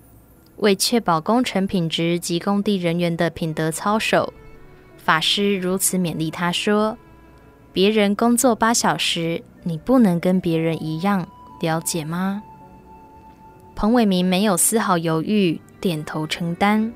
[0.58, 4.30] 为确保工程品质及工地人员的品德操守，
[4.98, 6.98] 法师如此勉励他说
[7.72, 11.26] ：“别人工作八小时，你不能跟别人一样，
[11.62, 12.42] 了解吗？”
[13.74, 16.92] 彭伟明没有丝毫犹豫，点头承担。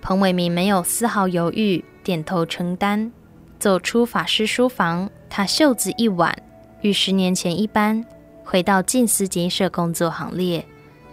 [0.00, 3.12] 彭伟明没有丝毫犹豫，点头承担。
[3.58, 6.34] 走出法师书房，他袖子一挽，
[6.80, 8.02] 与十年前一般，
[8.42, 10.64] 回到静思精舍工作行列。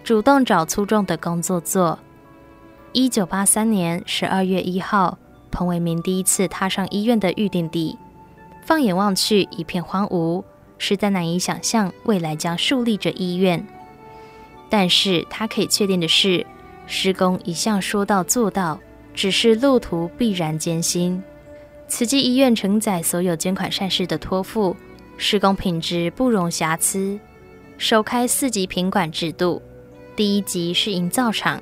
[0.05, 1.97] 主动找粗重的工作做。
[2.91, 5.17] 一九八三年十二月一号，
[5.49, 7.97] 彭伟明第一次踏上医院的预定地，
[8.63, 10.43] 放眼望去一片荒芜，
[10.77, 13.65] 实在难以想象未来将树立着医院。
[14.69, 16.45] 但是他可以确定的是，
[16.85, 18.79] 施工一向说到做到，
[19.15, 21.23] 只是路途必然艰辛。
[21.87, 24.75] 慈济医院承载所有捐款善事的托付，
[25.17, 27.19] 施工品质不容瑕疵，
[27.79, 29.59] 首开四级品管制度。
[30.16, 31.61] 第一级是营造厂，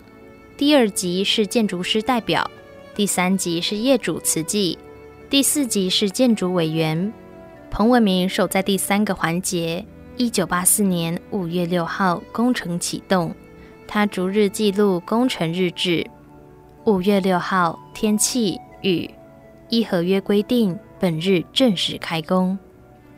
[0.56, 2.50] 第二级是建筑师代表，
[2.96, 4.78] 第三级是业主慈济，
[5.28, 7.12] 第四级是建筑委员。
[7.72, 9.84] 彭文明守在第三个环节。
[10.16, 13.34] 一九八四年五月六号，工程启动，
[13.88, 16.06] 他逐日记录工程日志。
[16.86, 19.10] 五月六号，天气雨，
[19.70, 22.56] 依合约规定，本日正式开工。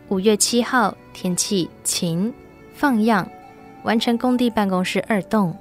[0.08, 2.34] 五月七号，天气晴，
[2.74, 3.30] 放样。
[3.86, 5.54] 完成工地办公室二栋，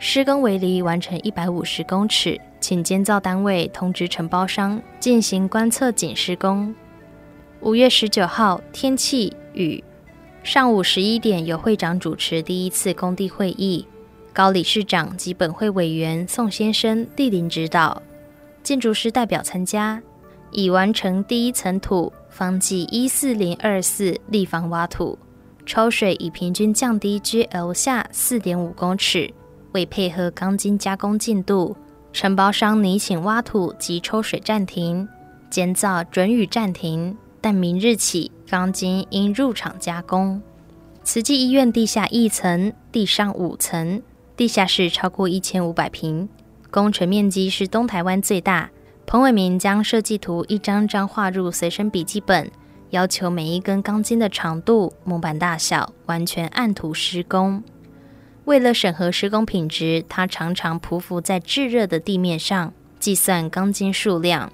[0.00, 6.74] 施工围篱完成一百五十公尺，请建造单位通知承包商进行观测井施工。
[7.60, 9.82] 五月十九号，天气雨。
[10.42, 13.86] 上午十一点，由会长主持第一次工地会议，
[14.32, 18.02] 高理事长及本会委员宋先生莅临指导，
[18.64, 20.02] 建筑师代表参加。
[20.50, 25.16] 已完成第一层土，方计一四零二四立方挖土，
[25.64, 29.32] 抽水已平均降低居 L 下四点五公尺。
[29.72, 31.76] 为配合钢筋加工进度，
[32.12, 35.08] 承包商拟请挖土及抽水暂停，
[35.48, 37.16] 建造准予暂停。
[37.40, 40.42] 但明日起，钢筋应入场加工。
[41.02, 44.02] 慈济医院地下一层，地上五层，
[44.36, 46.28] 地下室超过一千五百坪，
[46.70, 48.70] 工程面积是东台湾最大。
[49.04, 52.50] 彭伟明将设计图一张张画入随身笔记本，
[52.92, 57.62] 要求每一根钢筋的长度、模板大小，完全按图施工。
[58.44, 64.52] 为了审核施工品质，他常常匍匐在炙热的地面上，计算钢筋数量。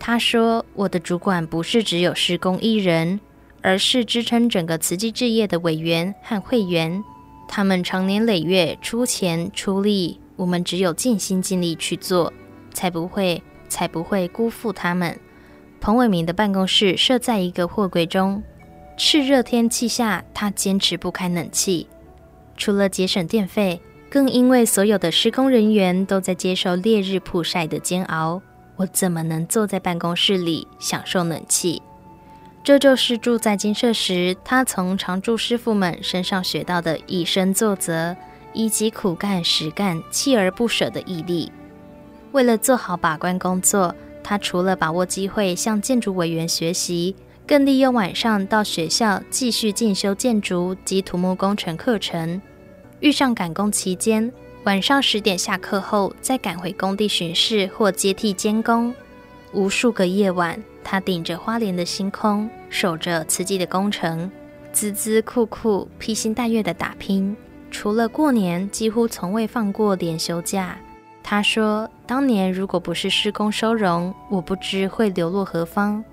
[0.00, 3.20] 他说：“我的主管不是只有施工一人，
[3.60, 7.04] 而是支撑整个慈济置业的委员和会员。
[7.46, 12.32] 他们长年累月出钱出力，我们只有尽心尽力去做，
[12.74, 15.16] 才不会才不会辜负他们。”
[15.82, 18.40] 彭伟明的办公室设在一个货柜中，
[18.96, 21.88] 炽热天气下，他坚持不开冷气。
[22.56, 28.40] 除了节省电费，更因为所有的施工人员都在接受烈日曝晒的煎熬。
[28.76, 31.82] 我怎么能坐在办公室里享受冷气？
[32.62, 38.14] 这就是住在精舍时，他从常住师傅们身上学到的以身作则，
[38.52, 41.50] 以及苦干实干、锲而不舍的毅力。
[42.30, 47.14] 为了做好把关工作，他除了把握机会向建筑委员学习，
[47.46, 52.40] 更利用晚上到学校继续进修建筑及土木工程课程。
[53.00, 54.32] 遇上赶工期间，
[54.64, 58.94] 晚上十点下课后，再赶回工地巡视或接替监工。
[59.52, 64.30] 无数个夜晚，他顶着花莲的星空，守着慈济的工程，
[64.72, 67.36] 孜孜酷酷、披星戴月的打拼。
[67.70, 70.78] 除了过年，几乎从未放过连休假。
[71.22, 76.04] 他说：“当年如果不是施工收容，我不知会流落何方。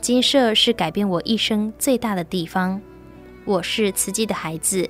[0.00, 2.80] 金舍是改变我一生最大的地方。
[3.44, 4.88] 我是慈济的孩子。”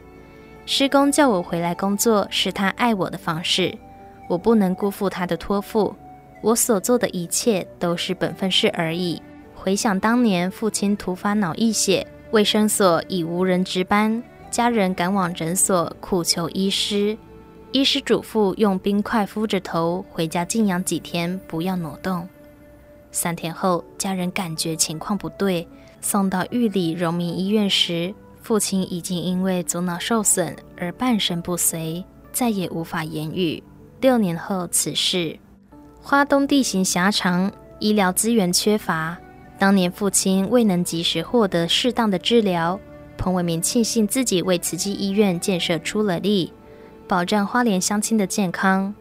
[0.66, 3.76] 施工叫我回来工作，是他爱我的方式。
[4.28, 5.94] 我不能辜负他的托付。
[6.40, 9.20] 我所做的一切都是本分事而已。
[9.54, 17.16] 回想当年父亲突发脑溢血，卫生所已无人值班，家人赶往诊所苦求医师。
[17.74, 22.28] 医师嘱咐用冰块敷着头，回家静养几天，不要挪动。
[23.10, 25.66] 三天后，家人感觉情况不对，
[26.00, 28.14] 送到玉里荣民医院时。
[28.42, 33.60] 父亲已经因为左脑受损而半身不遂，再也无法言语。
[34.00, 35.36] 六年后辞世。
[36.00, 37.50] 花东地形狭长，
[37.80, 39.18] 医疗资源缺乏，
[39.58, 42.78] 当年父亲未能及时获得适当的治疗。
[43.18, 46.52] 彭伟明庆幸自己为慈济医院建设出了力，
[47.06, 48.94] 保障花莲乡亲的健康。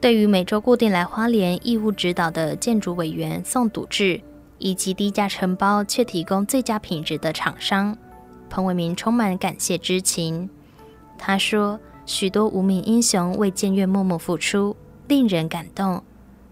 [0.00, 4.20] 对于每周固定来花莲义务指导的建筑委员宋笃志，
[4.58, 7.96] 以及低价承包却提供最佳品质的厂商。
[8.48, 10.48] 彭伟明充满感谢之情。
[11.18, 14.76] 他说：“许多无名英雄为建院默默付出，
[15.08, 16.02] 令人感动。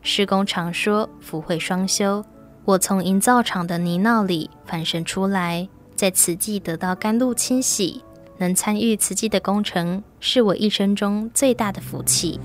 [0.02, 2.24] 施工常说福慧双修，
[2.64, 8.02] 我从营造厂的泥淖里翻身出来，在此际得到甘露清洗，
[8.38, 12.38] 能参与慈济的工程，是我一生中最大的福气。”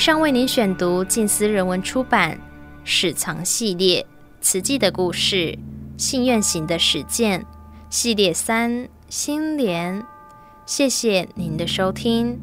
[0.00, 2.34] 上为您选读近思人文出版
[2.84, 4.06] 《史藏系列：
[4.40, 5.58] 慈济的故事、
[5.98, 7.38] 信愿行的实践》
[7.90, 10.02] 系列三心莲。
[10.64, 12.40] 谢谢您的收听。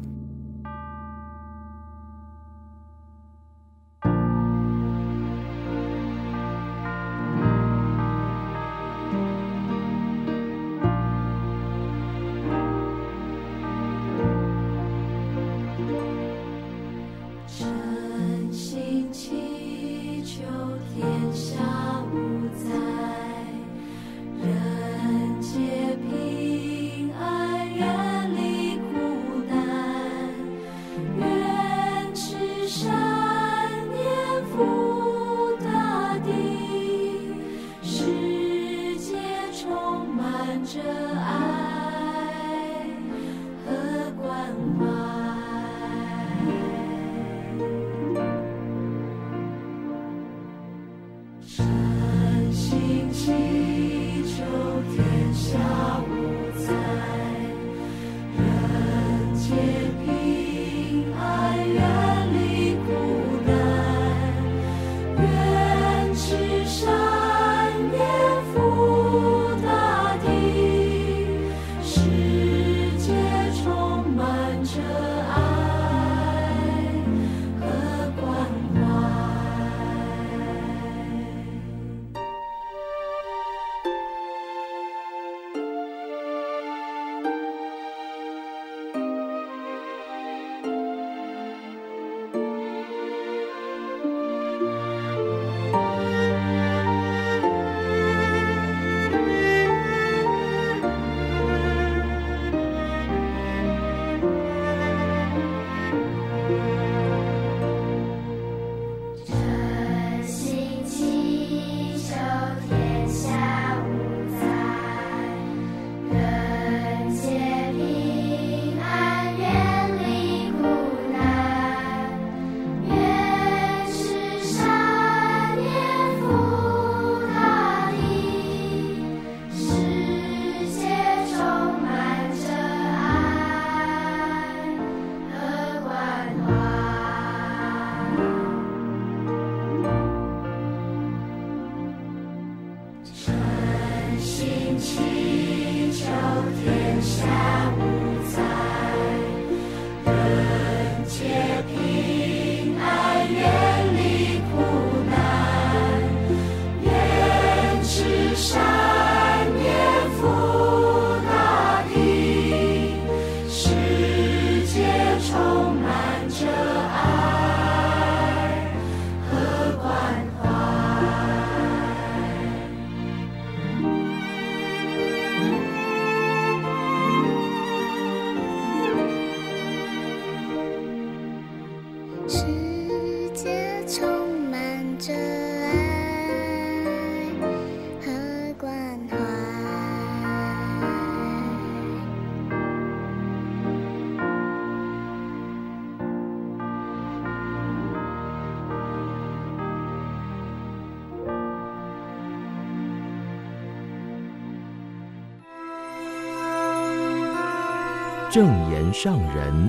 [208.38, 209.68] 正言上人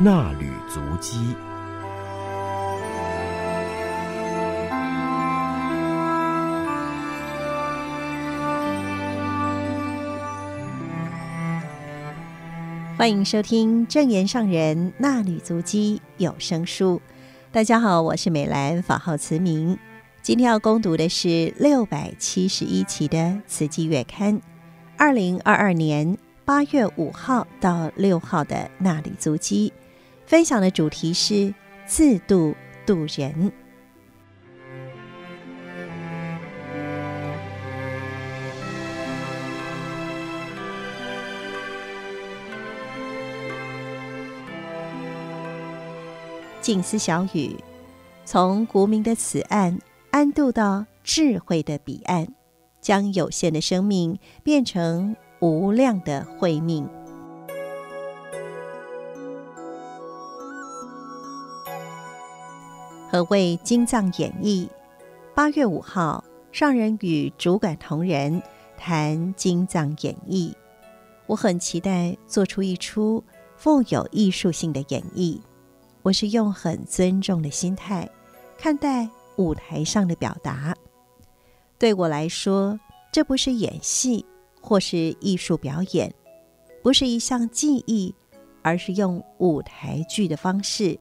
[0.00, 1.36] 衲履足迹。
[12.98, 17.00] 欢迎收听正言上人衲履足迹有声书。
[17.52, 19.78] 大家好，我是美兰，法号慈明。
[20.22, 24.38] 今天要恭读的是六百七十一期的《慈济月刊》，
[24.96, 26.18] 二零二二年。
[26.44, 29.72] 八月五号到六号的那里足迹，
[30.26, 31.54] 分享的主题是
[31.86, 33.52] 自度度人。
[46.60, 47.56] 静思小雨：
[48.24, 49.78] 从无明的此岸
[50.10, 52.26] 安渡到智慧的彼岸，
[52.80, 56.88] 将有限的生命变成无量的慧命。
[63.10, 64.68] 何谓经藏演绎？
[65.34, 66.22] 八月五号，
[66.52, 68.40] 上人与主管同仁
[68.78, 70.54] 谈经藏演绎。
[71.26, 73.24] 我很期待做出一出
[73.56, 75.40] 富有艺术性的演绎。
[76.02, 78.08] 我是用很尊重的心态
[78.56, 80.72] 看待舞台上的表达。
[81.80, 82.78] 对我来说，
[83.10, 84.24] 这不是演戏。
[84.62, 86.14] 或是艺术表演，
[86.82, 88.14] 不是一项技艺，
[88.62, 90.98] 而是用舞台剧的方式，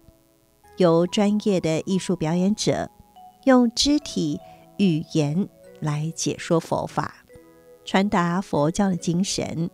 [0.77, 2.89] 由专业的艺术表演者
[3.45, 4.39] 用肢体
[4.77, 5.47] 语言
[5.79, 7.23] 来解说佛法，
[7.85, 9.69] 传达佛教的精神，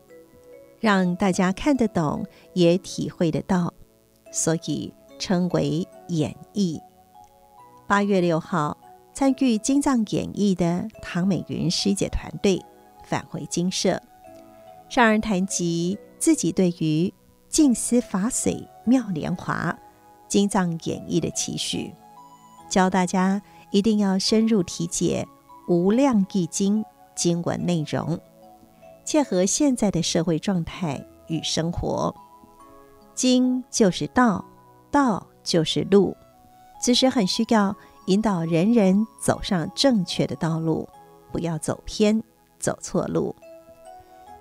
[0.79, 3.73] 让大家看得懂，也体会得到，
[4.31, 6.79] 所以称为演绎。
[7.87, 8.77] 八月六号，
[9.13, 12.61] 参与金藏演绎的唐美云师姐团队。
[13.07, 14.01] 返回精舍，
[14.89, 17.13] 上人谈及自己对于
[17.47, 19.77] 净思法髓妙莲华
[20.27, 21.93] 经藏演绎的期许，
[22.69, 23.41] 教大家
[23.71, 25.25] 一定要深入体解
[25.67, 26.83] 无量义经
[27.15, 28.19] 经文内容，
[29.05, 32.13] 切合现在的社会状态与生活。
[33.15, 34.43] 经就是道，
[34.91, 36.15] 道就是路，
[36.81, 40.87] 只是很需要引导人人走上正确的道路，
[41.31, 42.21] 不要走偏。
[42.59, 43.35] 走错路，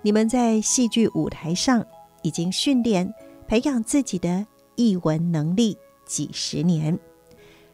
[0.02, 1.84] 你们在戏剧舞台上
[2.22, 3.12] 已经训练、
[3.46, 6.98] 培养自己的译文能力几十年，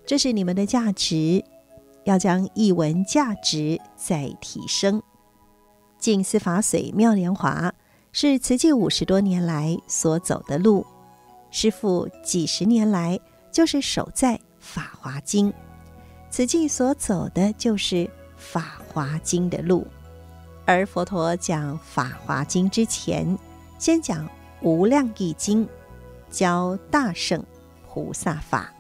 [0.05, 1.45] 这是你们的价值，
[2.05, 5.03] 要将译文价值再提升。
[5.99, 7.73] 静思法髓妙莲华
[8.11, 10.85] 是慈济五十多年来所走的路，
[11.51, 13.19] 师父几十年来
[13.53, 15.51] 就是守在《法华经》，
[16.29, 17.97] 慈济所走的就是
[18.37, 19.87] 《法华经》的路。
[20.65, 23.37] 而佛陀讲《法华经》之前，
[23.79, 24.25] 先讲
[24.61, 25.67] 《无量义经》，
[26.31, 27.45] 教大圣
[27.89, 28.73] 菩萨法。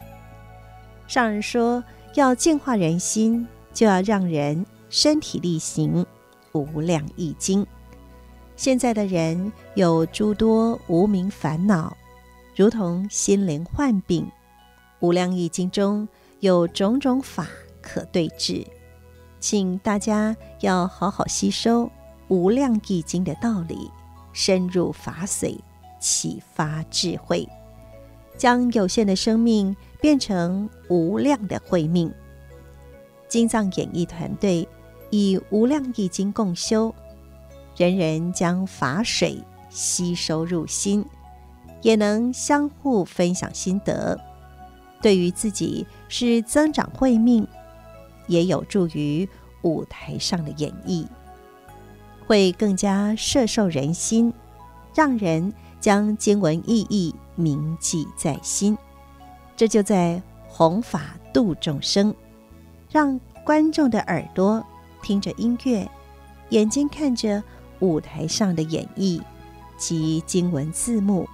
[1.08, 1.82] 上人说，
[2.14, 6.06] 要净化人心，就要让人身体力行
[6.58, 7.64] 《无量义经》。
[8.54, 11.96] 现在的人有诸多无明烦恼，
[12.54, 14.24] 如同心灵患病，
[15.00, 16.08] 《无量义经》中
[16.38, 17.48] 有种种法
[17.80, 18.64] 可对治。
[19.42, 21.84] 请大家要好好吸收
[22.28, 23.90] 《无量义经》的道理，
[24.32, 25.58] 深入法髓，
[25.98, 27.46] 启发智慧，
[28.38, 32.10] 将有限的生命变成无量的慧命。
[33.26, 34.66] 经藏演艺团队
[35.10, 36.94] 以《无量义经》共修，
[37.76, 41.04] 人人将法水吸收入心，
[41.80, 44.16] 也能相互分享心得，
[45.00, 47.44] 对于自己是增长慧命。
[48.32, 49.28] 也有助于
[49.62, 51.06] 舞台上的演绎。
[52.26, 54.32] 会更加摄受人心，
[54.94, 58.76] 让人将经文意义铭记在心。
[59.56, 62.14] 这就在弘法度众生，
[62.90, 64.64] 让观众的耳朵
[65.02, 65.86] 听着音乐，
[66.50, 67.42] 眼睛看着
[67.80, 69.20] 舞台上的演绎
[69.76, 71.28] 及经文字幕，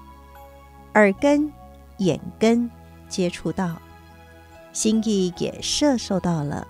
[0.94, 1.52] 耳根、
[1.98, 2.68] 眼根
[3.08, 3.76] 接触到，
[4.72, 6.66] 心意也摄受到了，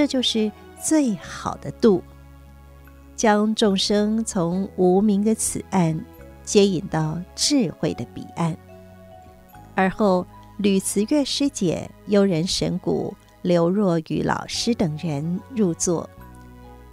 [0.00, 0.50] 这就是
[0.82, 2.02] 最好的度。
[3.16, 6.02] 将众生从无明的此岸
[6.42, 8.56] 接引到智慧的彼岸，
[9.74, 10.26] 而后
[10.56, 16.08] 吕慈月师姐、优人神谷、刘若雨老师等人入座。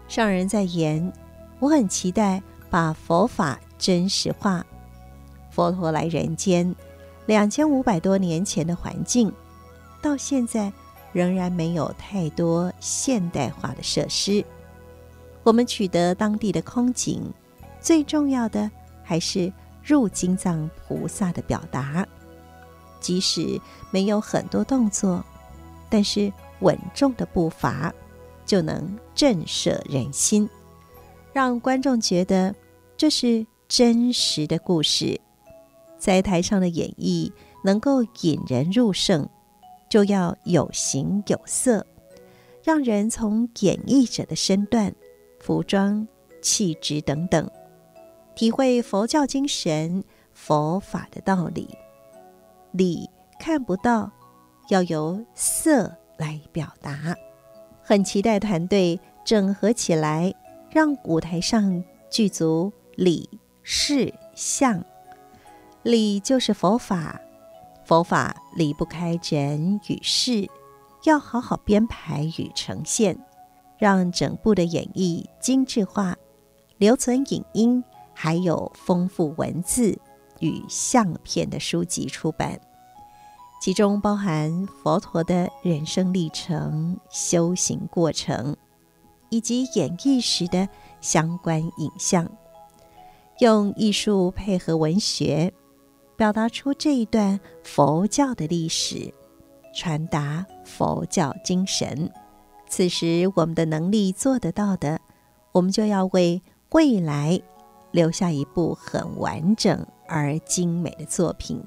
[0.09, 1.13] 上人在言
[1.61, 4.65] ：“我很期待把佛法真实化。
[5.49, 6.75] 佛陀来人间
[7.25, 9.31] 两千五百多年前的环境，
[10.01, 10.69] 到现在
[11.17, 14.45] 仍然没有太多现代化的设施。”
[15.41, 17.23] 我们取得当地的空景，
[17.81, 18.69] 最重要的
[19.01, 19.51] 还是
[19.83, 22.07] 入经藏菩萨的表达。
[22.99, 23.59] 即使
[23.89, 25.25] 没有很多动作，
[25.89, 27.91] 但是稳重的步伐
[28.45, 30.47] 就能震慑人心，
[31.33, 32.53] 让观众觉得
[32.95, 35.19] 这是真实的故事。
[35.97, 37.31] 在台上的演绎
[37.63, 39.27] 能够引人入胜，
[39.89, 41.85] 就要有形有色，
[42.63, 44.93] 让人从演绎者的身段。
[45.39, 46.05] 服装、
[46.41, 47.49] 气质等等，
[48.35, 51.69] 体会佛教精神、佛法的道理。
[52.71, 53.07] 理
[53.39, 54.11] 看不到，
[54.69, 57.15] 要由色来表达。
[57.81, 60.33] 很期待团队整合起来，
[60.69, 63.29] 让舞台上具足理、
[63.61, 64.83] 事、相。
[65.83, 67.21] 理就是佛法，
[67.87, 70.49] 佛法离不开人与事，
[71.05, 73.17] 要好好编排与呈现。
[73.79, 76.17] 让整部的演绎精致化，
[76.77, 79.97] 留存影音，还有丰富文字
[80.39, 82.59] 与相片的书籍出版，
[83.61, 88.57] 其中包含佛陀的人生历程、修行过程，
[89.29, 90.67] 以及演绎时的
[90.99, 92.27] 相关影像，
[93.39, 95.53] 用艺术配合文学，
[96.17, 99.13] 表达出这一段佛教的历史，
[99.75, 102.11] 传达佛教精神。
[102.67, 104.99] 此时，我们的能力做得到的，
[105.51, 106.41] 我们就要为
[106.71, 107.39] 未来
[107.91, 111.63] 留下一部很完整而精美的作品，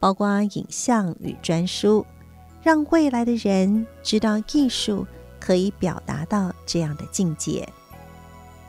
[0.00, 2.04] 包括影像与专书，
[2.62, 5.06] 让未来的人知道艺术
[5.38, 7.68] 可以表达到这样的境界，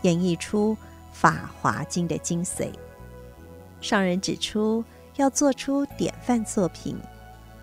[0.02, 0.74] 演绎出
[1.14, 2.70] 《法华经》的精髓。
[3.82, 4.82] 上人指出，
[5.17, 6.97] 要做出典范作品，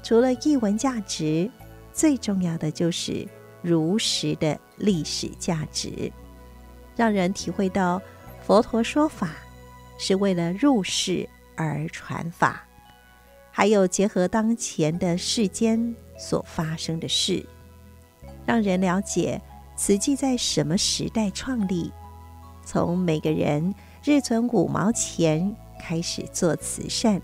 [0.02, 1.50] 除了艺文价值，
[1.92, 3.26] 最重要的就是。
[3.60, 6.12] 如实的历史价值，
[6.94, 8.00] 让人体会到
[8.40, 9.32] 佛陀说法
[9.98, 12.64] 是为了入世而传法，
[13.50, 17.44] 还有结合当前的世间所发生的事，
[18.46, 19.42] 让人了解
[19.76, 21.92] 慈济在什么时代创立，
[22.64, 27.20] 从每个人日存五毛钱开始做慈善，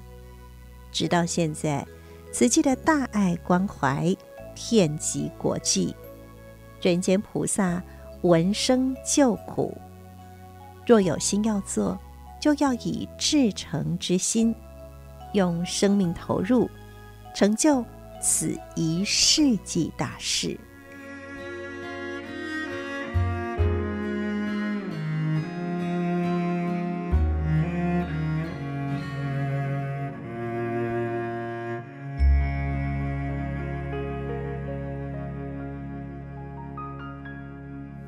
[0.93, 1.87] 直到现在，
[2.33, 4.17] 慈济的大爱关怀
[4.55, 5.95] 遍及国际。
[6.81, 7.83] 人间菩萨
[8.23, 9.77] 闻声救苦，
[10.87, 11.99] 若有心要做，
[12.41, 14.55] 就要以至诚之心，
[15.33, 16.69] 用生命投入，
[17.35, 17.85] 成就
[18.21, 20.59] 此一世纪大事。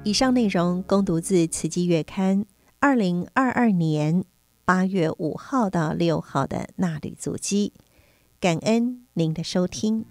[0.06, 2.42] 以上内容供读自《慈济月刊》
[2.78, 4.22] 二零二二年
[4.64, 7.72] 八月五号到六号的衲履足迹，
[8.38, 10.04] 感恩您的收听。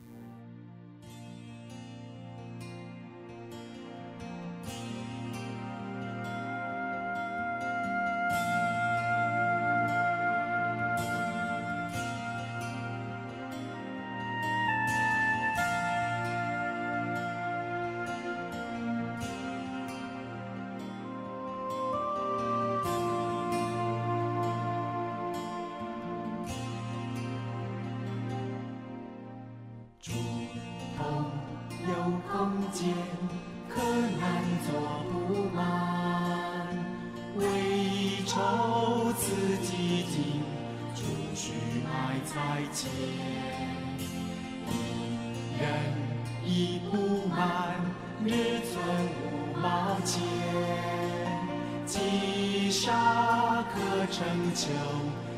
[54.66, 54.72] 丘，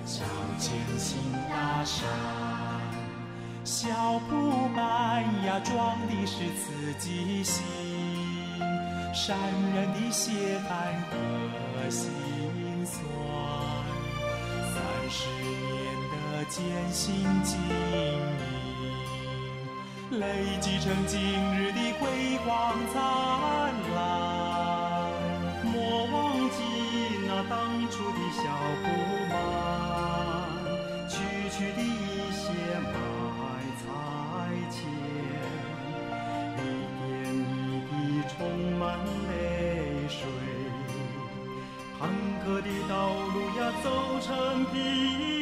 [0.05, 0.23] 小
[0.57, 1.19] 坚行
[1.49, 2.07] 大山。
[3.65, 3.89] 小
[4.29, 7.61] 步迈呀，壮的是自己心，
[9.13, 9.37] 善
[9.75, 12.09] 人的血汗和辛
[12.85, 13.03] 酸，
[14.71, 14.75] 三
[15.09, 15.75] 十年
[16.31, 17.03] 的艰辛
[17.43, 17.59] 经
[17.91, 18.31] 营，
[20.21, 21.19] 累积成今
[21.57, 22.47] 日的辉煌
[22.93, 22.95] 灿
[23.93, 23.97] 烂。
[25.65, 25.75] 莫
[26.13, 26.15] 忘
[26.49, 26.55] 记
[27.27, 27.57] 那当
[27.91, 28.41] 初的小
[28.81, 28.85] 步
[31.57, 32.45] 去，的一些
[32.83, 32.93] 买
[33.81, 33.83] 菜
[34.69, 34.77] 钱，
[36.55, 36.61] 一
[37.01, 37.91] 点一滴
[38.29, 38.37] 充
[38.77, 40.19] 满泪水，
[41.97, 42.07] 坎
[42.45, 43.85] 坷的道路呀，走
[44.21, 44.27] 成
[44.65, 45.36] 平。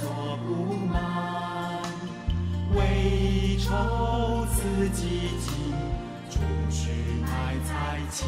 [0.00, 1.82] 难作不满。
[2.74, 5.74] 为筹自己金，
[6.30, 6.40] 出
[6.70, 6.90] 去
[7.22, 7.28] 买
[7.64, 8.26] 菜钱。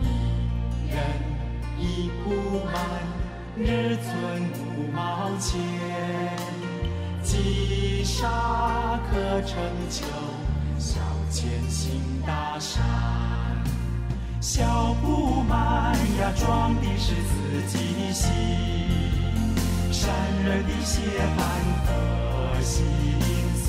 [0.00, 0.96] 一人
[1.78, 2.74] 一不满，
[3.56, 4.08] 日存
[4.54, 5.60] 五毛钱。
[7.22, 9.58] 积沙可成
[9.90, 10.06] 丘，
[10.78, 10.98] 小
[11.28, 12.82] 坚行大山。
[14.40, 18.30] 小步迈呀，装的是自己心，
[20.00, 20.08] 山
[20.42, 21.02] 人的血
[21.36, 21.38] 汗
[21.84, 22.86] 和辛
[23.62, 23.68] 酸，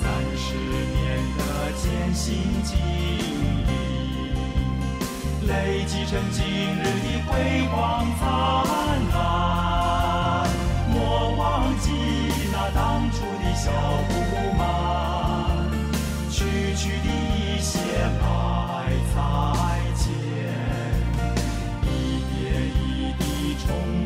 [0.00, 0.02] 三
[0.36, 0.94] 十年
[1.36, 1.42] 的
[1.82, 1.82] 艰
[2.14, 2.22] 辛
[2.62, 2.78] 经
[3.66, 3.68] 历，
[5.48, 5.50] 累
[5.88, 8.22] 积成今日的辉煌灿
[9.12, 9.12] 烂。
[10.88, 10.94] 莫
[11.36, 11.90] 忘记
[12.52, 13.72] 那当初的小
[14.08, 14.12] 步
[14.56, 14.62] 迈，
[16.30, 16.38] 区
[16.76, 17.74] 区的一些
[18.22, 18.22] 埋
[19.12, 19.16] 藏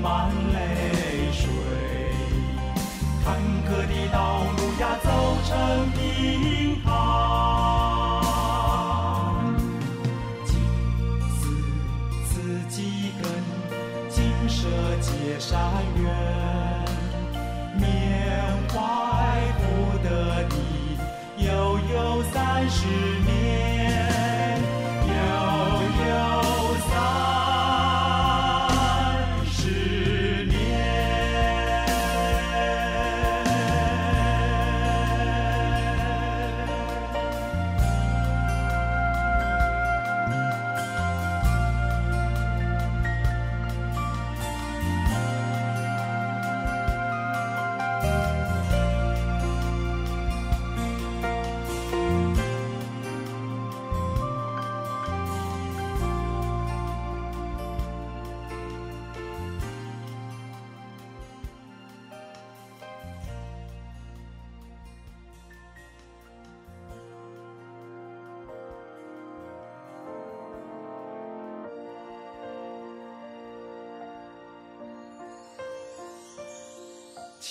[0.00, 0.56] 满泪
[1.32, 1.48] 水，
[3.24, 3.26] 坎
[3.66, 4.18] 坷的道
[4.56, 5.06] 路呀，走
[5.44, 5.50] 成
[5.92, 5.96] 平
[6.84, 6.86] 坦。
[10.44, 10.50] 金
[11.34, 11.40] 丝
[12.24, 12.30] 刺
[12.68, 12.76] 几
[13.20, 13.24] 根，
[14.08, 14.16] 金
[14.48, 14.56] 舍
[15.00, 15.08] 结
[15.40, 15.58] 善
[15.96, 16.06] 缘，
[17.76, 17.82] 缅
[18.68, 18.76] 怀
[19.58, 19.62] 不
[20.06, 20.08] 得
[20.48, 20.50] 的，
[21.38, 21.46] 悠
[21.92, 21.96] 悠
[22.32, 22.36] 三
[22.70, 22.86] 十
[23.26, 23.27] 年，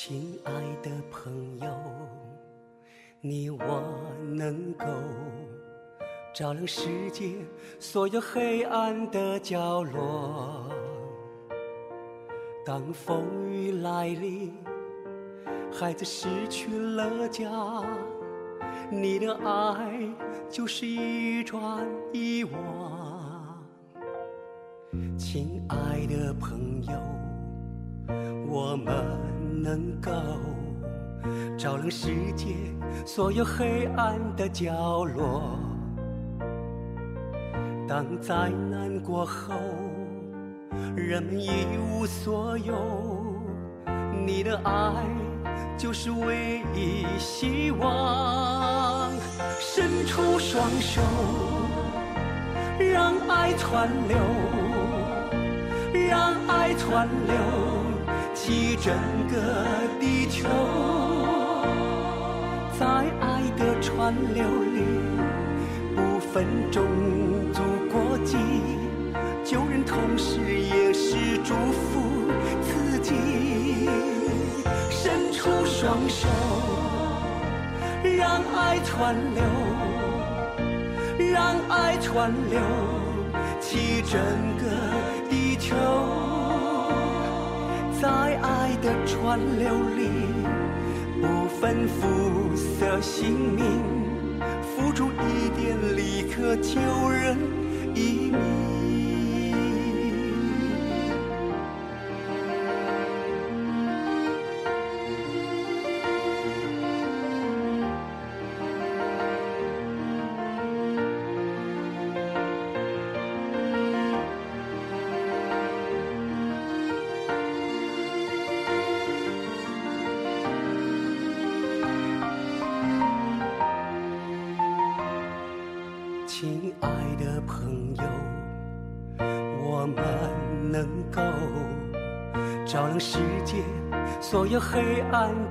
[0.10, 1.68] 亲爱的朋友，
[3.20, 3.84] 你我
[4.24, 4.86] 能够
[6.34, 7.36] 照亮世界
[7.78, 10.72] 所有黑暗的角落。
[12.66, 14.54] 当风雨来临，
[15.74, 17.52] 孩子失去了家，
[18.90, 20.10] 你的爱
[20.50, 23.62] 就是一砖一瓦。
[25.18, 26.94] 亲爱的朋友，
[28.48, 28.96] 我们
[29.62, 30.12] 能够
[31.58, 32.56] 照亮世界
[33.06, 35.60] 所有黑暗的角落。
[37.88, 39.56] 当灾难过后，
[40.96, 41.50] 人们一
[41.90, 42.76] 无所有，
[44.26, 44.94] 你的爱
[45.78, 49.12] 就是唯一希望。
[49.60, 51.02] 伸出双手，
[52.80, 54.18] 让爱传流，
[56.10, 57.36] 让爱传流，
[58.48, 58.94] 起整
[59.28, 59.36] 个
[60.00, 60.48] 地球。
[62.80, 62.86] 在
[63.20, 64.42] 爱的川流
[64.74, 64.86] 里，
[65.94, 66.86] 不分种
[67.52, 68.38] 族国籍，
[69.44, 72.32] 救人同时也是祝福
[72.62, 73.14] 自己。
[74.90, 76.26] 伸出双手，
[78.02, 79.44] 让爱传流，
[81.34, 82.62] 让爱川流，
[83.60, 84.18] 起整
[84.58, 84.64] 个
[85.30, 85.76] 地球，
[88.00, 88.08] 在
[88.44, 90.08] 爱的川流里，
[91.20, 93.66] 不分肤色姓名，
[94.62, 96.80] 付出一点，立刻救
[97.10, 97.36] 人
[97.96, 98.67] 一命。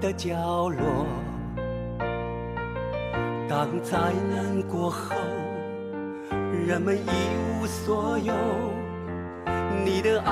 [0.00, 1.06] 的角落，
[3.48, 3.98] 当灾
[4.30, 5.14] 难过后，
[6.66, 7.10] 人们一
[7.60, 8.32] 无所有，
[9.84, 10.30] 你的爱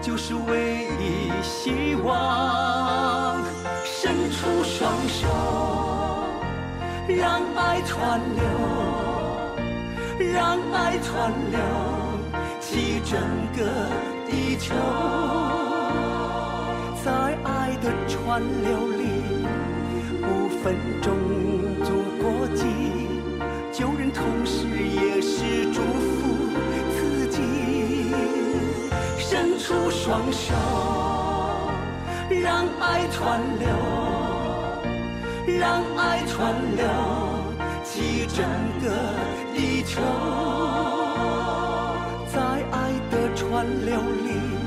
[0.00, 3.40] 就是唯一希望。
[3.84, 5.28] 伸出双手，
[7.08, 8.42] 让爱川流，
[10.32, 11.60] 让爱川流，
[12.60, 13.20] 起整
[13.56, 13.62] 个
[14.28, 14.74] 地球。
[18.08, 19.02] 川流里，
[20.20, 21.12] 不分种
[21.84, 21.90] 族
[22.22, 22.64] 国籍，
[23.72, 26.50] 救人同时也是祝福
[26.94, 27.40] 自己。
[29.18, 30.54] 伸出双手，
[32.30, 33.68] 让爱川流，
[35.58, 36.84] 让爱川流，
[37.84, 38.44] 起整
[38.82, 38.86] 个
[39.54, 40.00] 地球。
[42.26, 42.40] 在
[42.70, 44.61] 爱的川流里。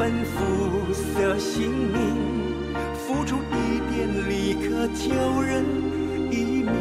[0.00, 5.62] 分肤色姓名，付出一点，立刻救人
[6.30, 6.72] 一命。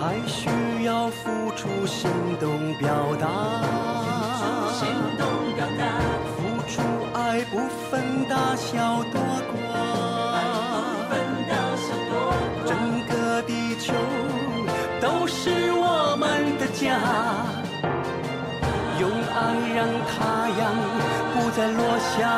[0.00, 0.48] 爱需
[0.84, 2.10] 要付出行
[2.40, 3.28] 动表达，
[4.72, 6.00] 行动表达，
[6.32, 6.80] 付出
[7.12, 7.58] 爱不
[7.90, 9.20] 分大小多
[21.76, 22.28] 落下，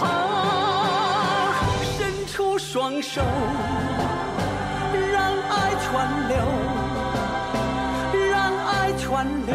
[0.00, 0.06] 啊，
[1.82, 3.22] 伸出双手，
[5.12, 5.92] 让爱川
[6.28, 6.36] 流，
[8.30, 8.34] 让
[8.66, 9.54] 爱川流，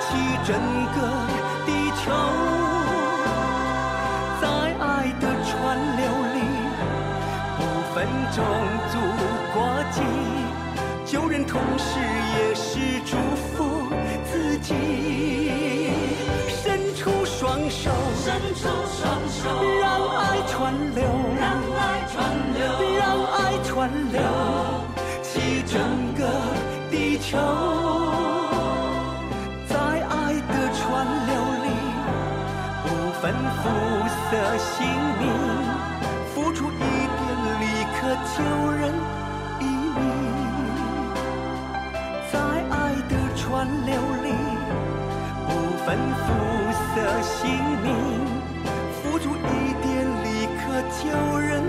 [0.00, 0.06] 起
[0.44, 0.48] 整
[0.94, 0.98] 个
[1.66, 1.68] 地
[2.02, 2.02] 球，
[4.40, 4.42] 在
[4.80, 4.82] 爱
[5.20, 5.52] 的川
[5.96, 6.02] 流
[6.34, 6.36] 里，
[7.58, 7.60] 不
[7.94, 7.96] 分
[8.32, 8.38] 种
[8.90, 8.92] 族
[9.52, 9.56] 国
[9.90, 10.00] 籍。
[11.04, 13.92] 救人同时也是祝福
[14.24, 14.74] 自己，
[17.70, 19.48] 手，伸出双手，
[19.80, 19.84] 让
[20.16, 21.02] 爱川流，
[21.38, 21.42] 让
[21.76, 22.14] 爱川
[22.54, 22.60] 流，
[22.98, 23.02] 让
[23.32, 24.20] 爱川流，
[25.22, 25.32] 起
[25.66, 25.72] 整
[26.14, 26.20] 个
[26.90, 27.38] 地球，
[29.66, 30.82] 在爱的川
[31.26, 31.32] 流
[31.64, 31.66] 里，
[32.82, 32.86] 不
[33.20, 33.22] 分
[33.60, 33.62] 肤
[34.30, 34.86] 色姓
[35.18, 35.22] 名，
[36.34, 37.22] 付出一点，
[37.60, 37.62] 立
[37.94, 37.98] 刻
[38.36, 38.38] 救
[38.72, 38.82] 人
[39.60, 40.00] 一命，
[42.32, 42.34] 在
[42.70, 42.74] 爱
[43.08, 43.12] 的。
[43.36, 43.92] 川流
[44.22, 44.28] 里，
[45.84, 47.94] 分肤色姓名，
[49.02, 51.62] 付出一点，立刻救人。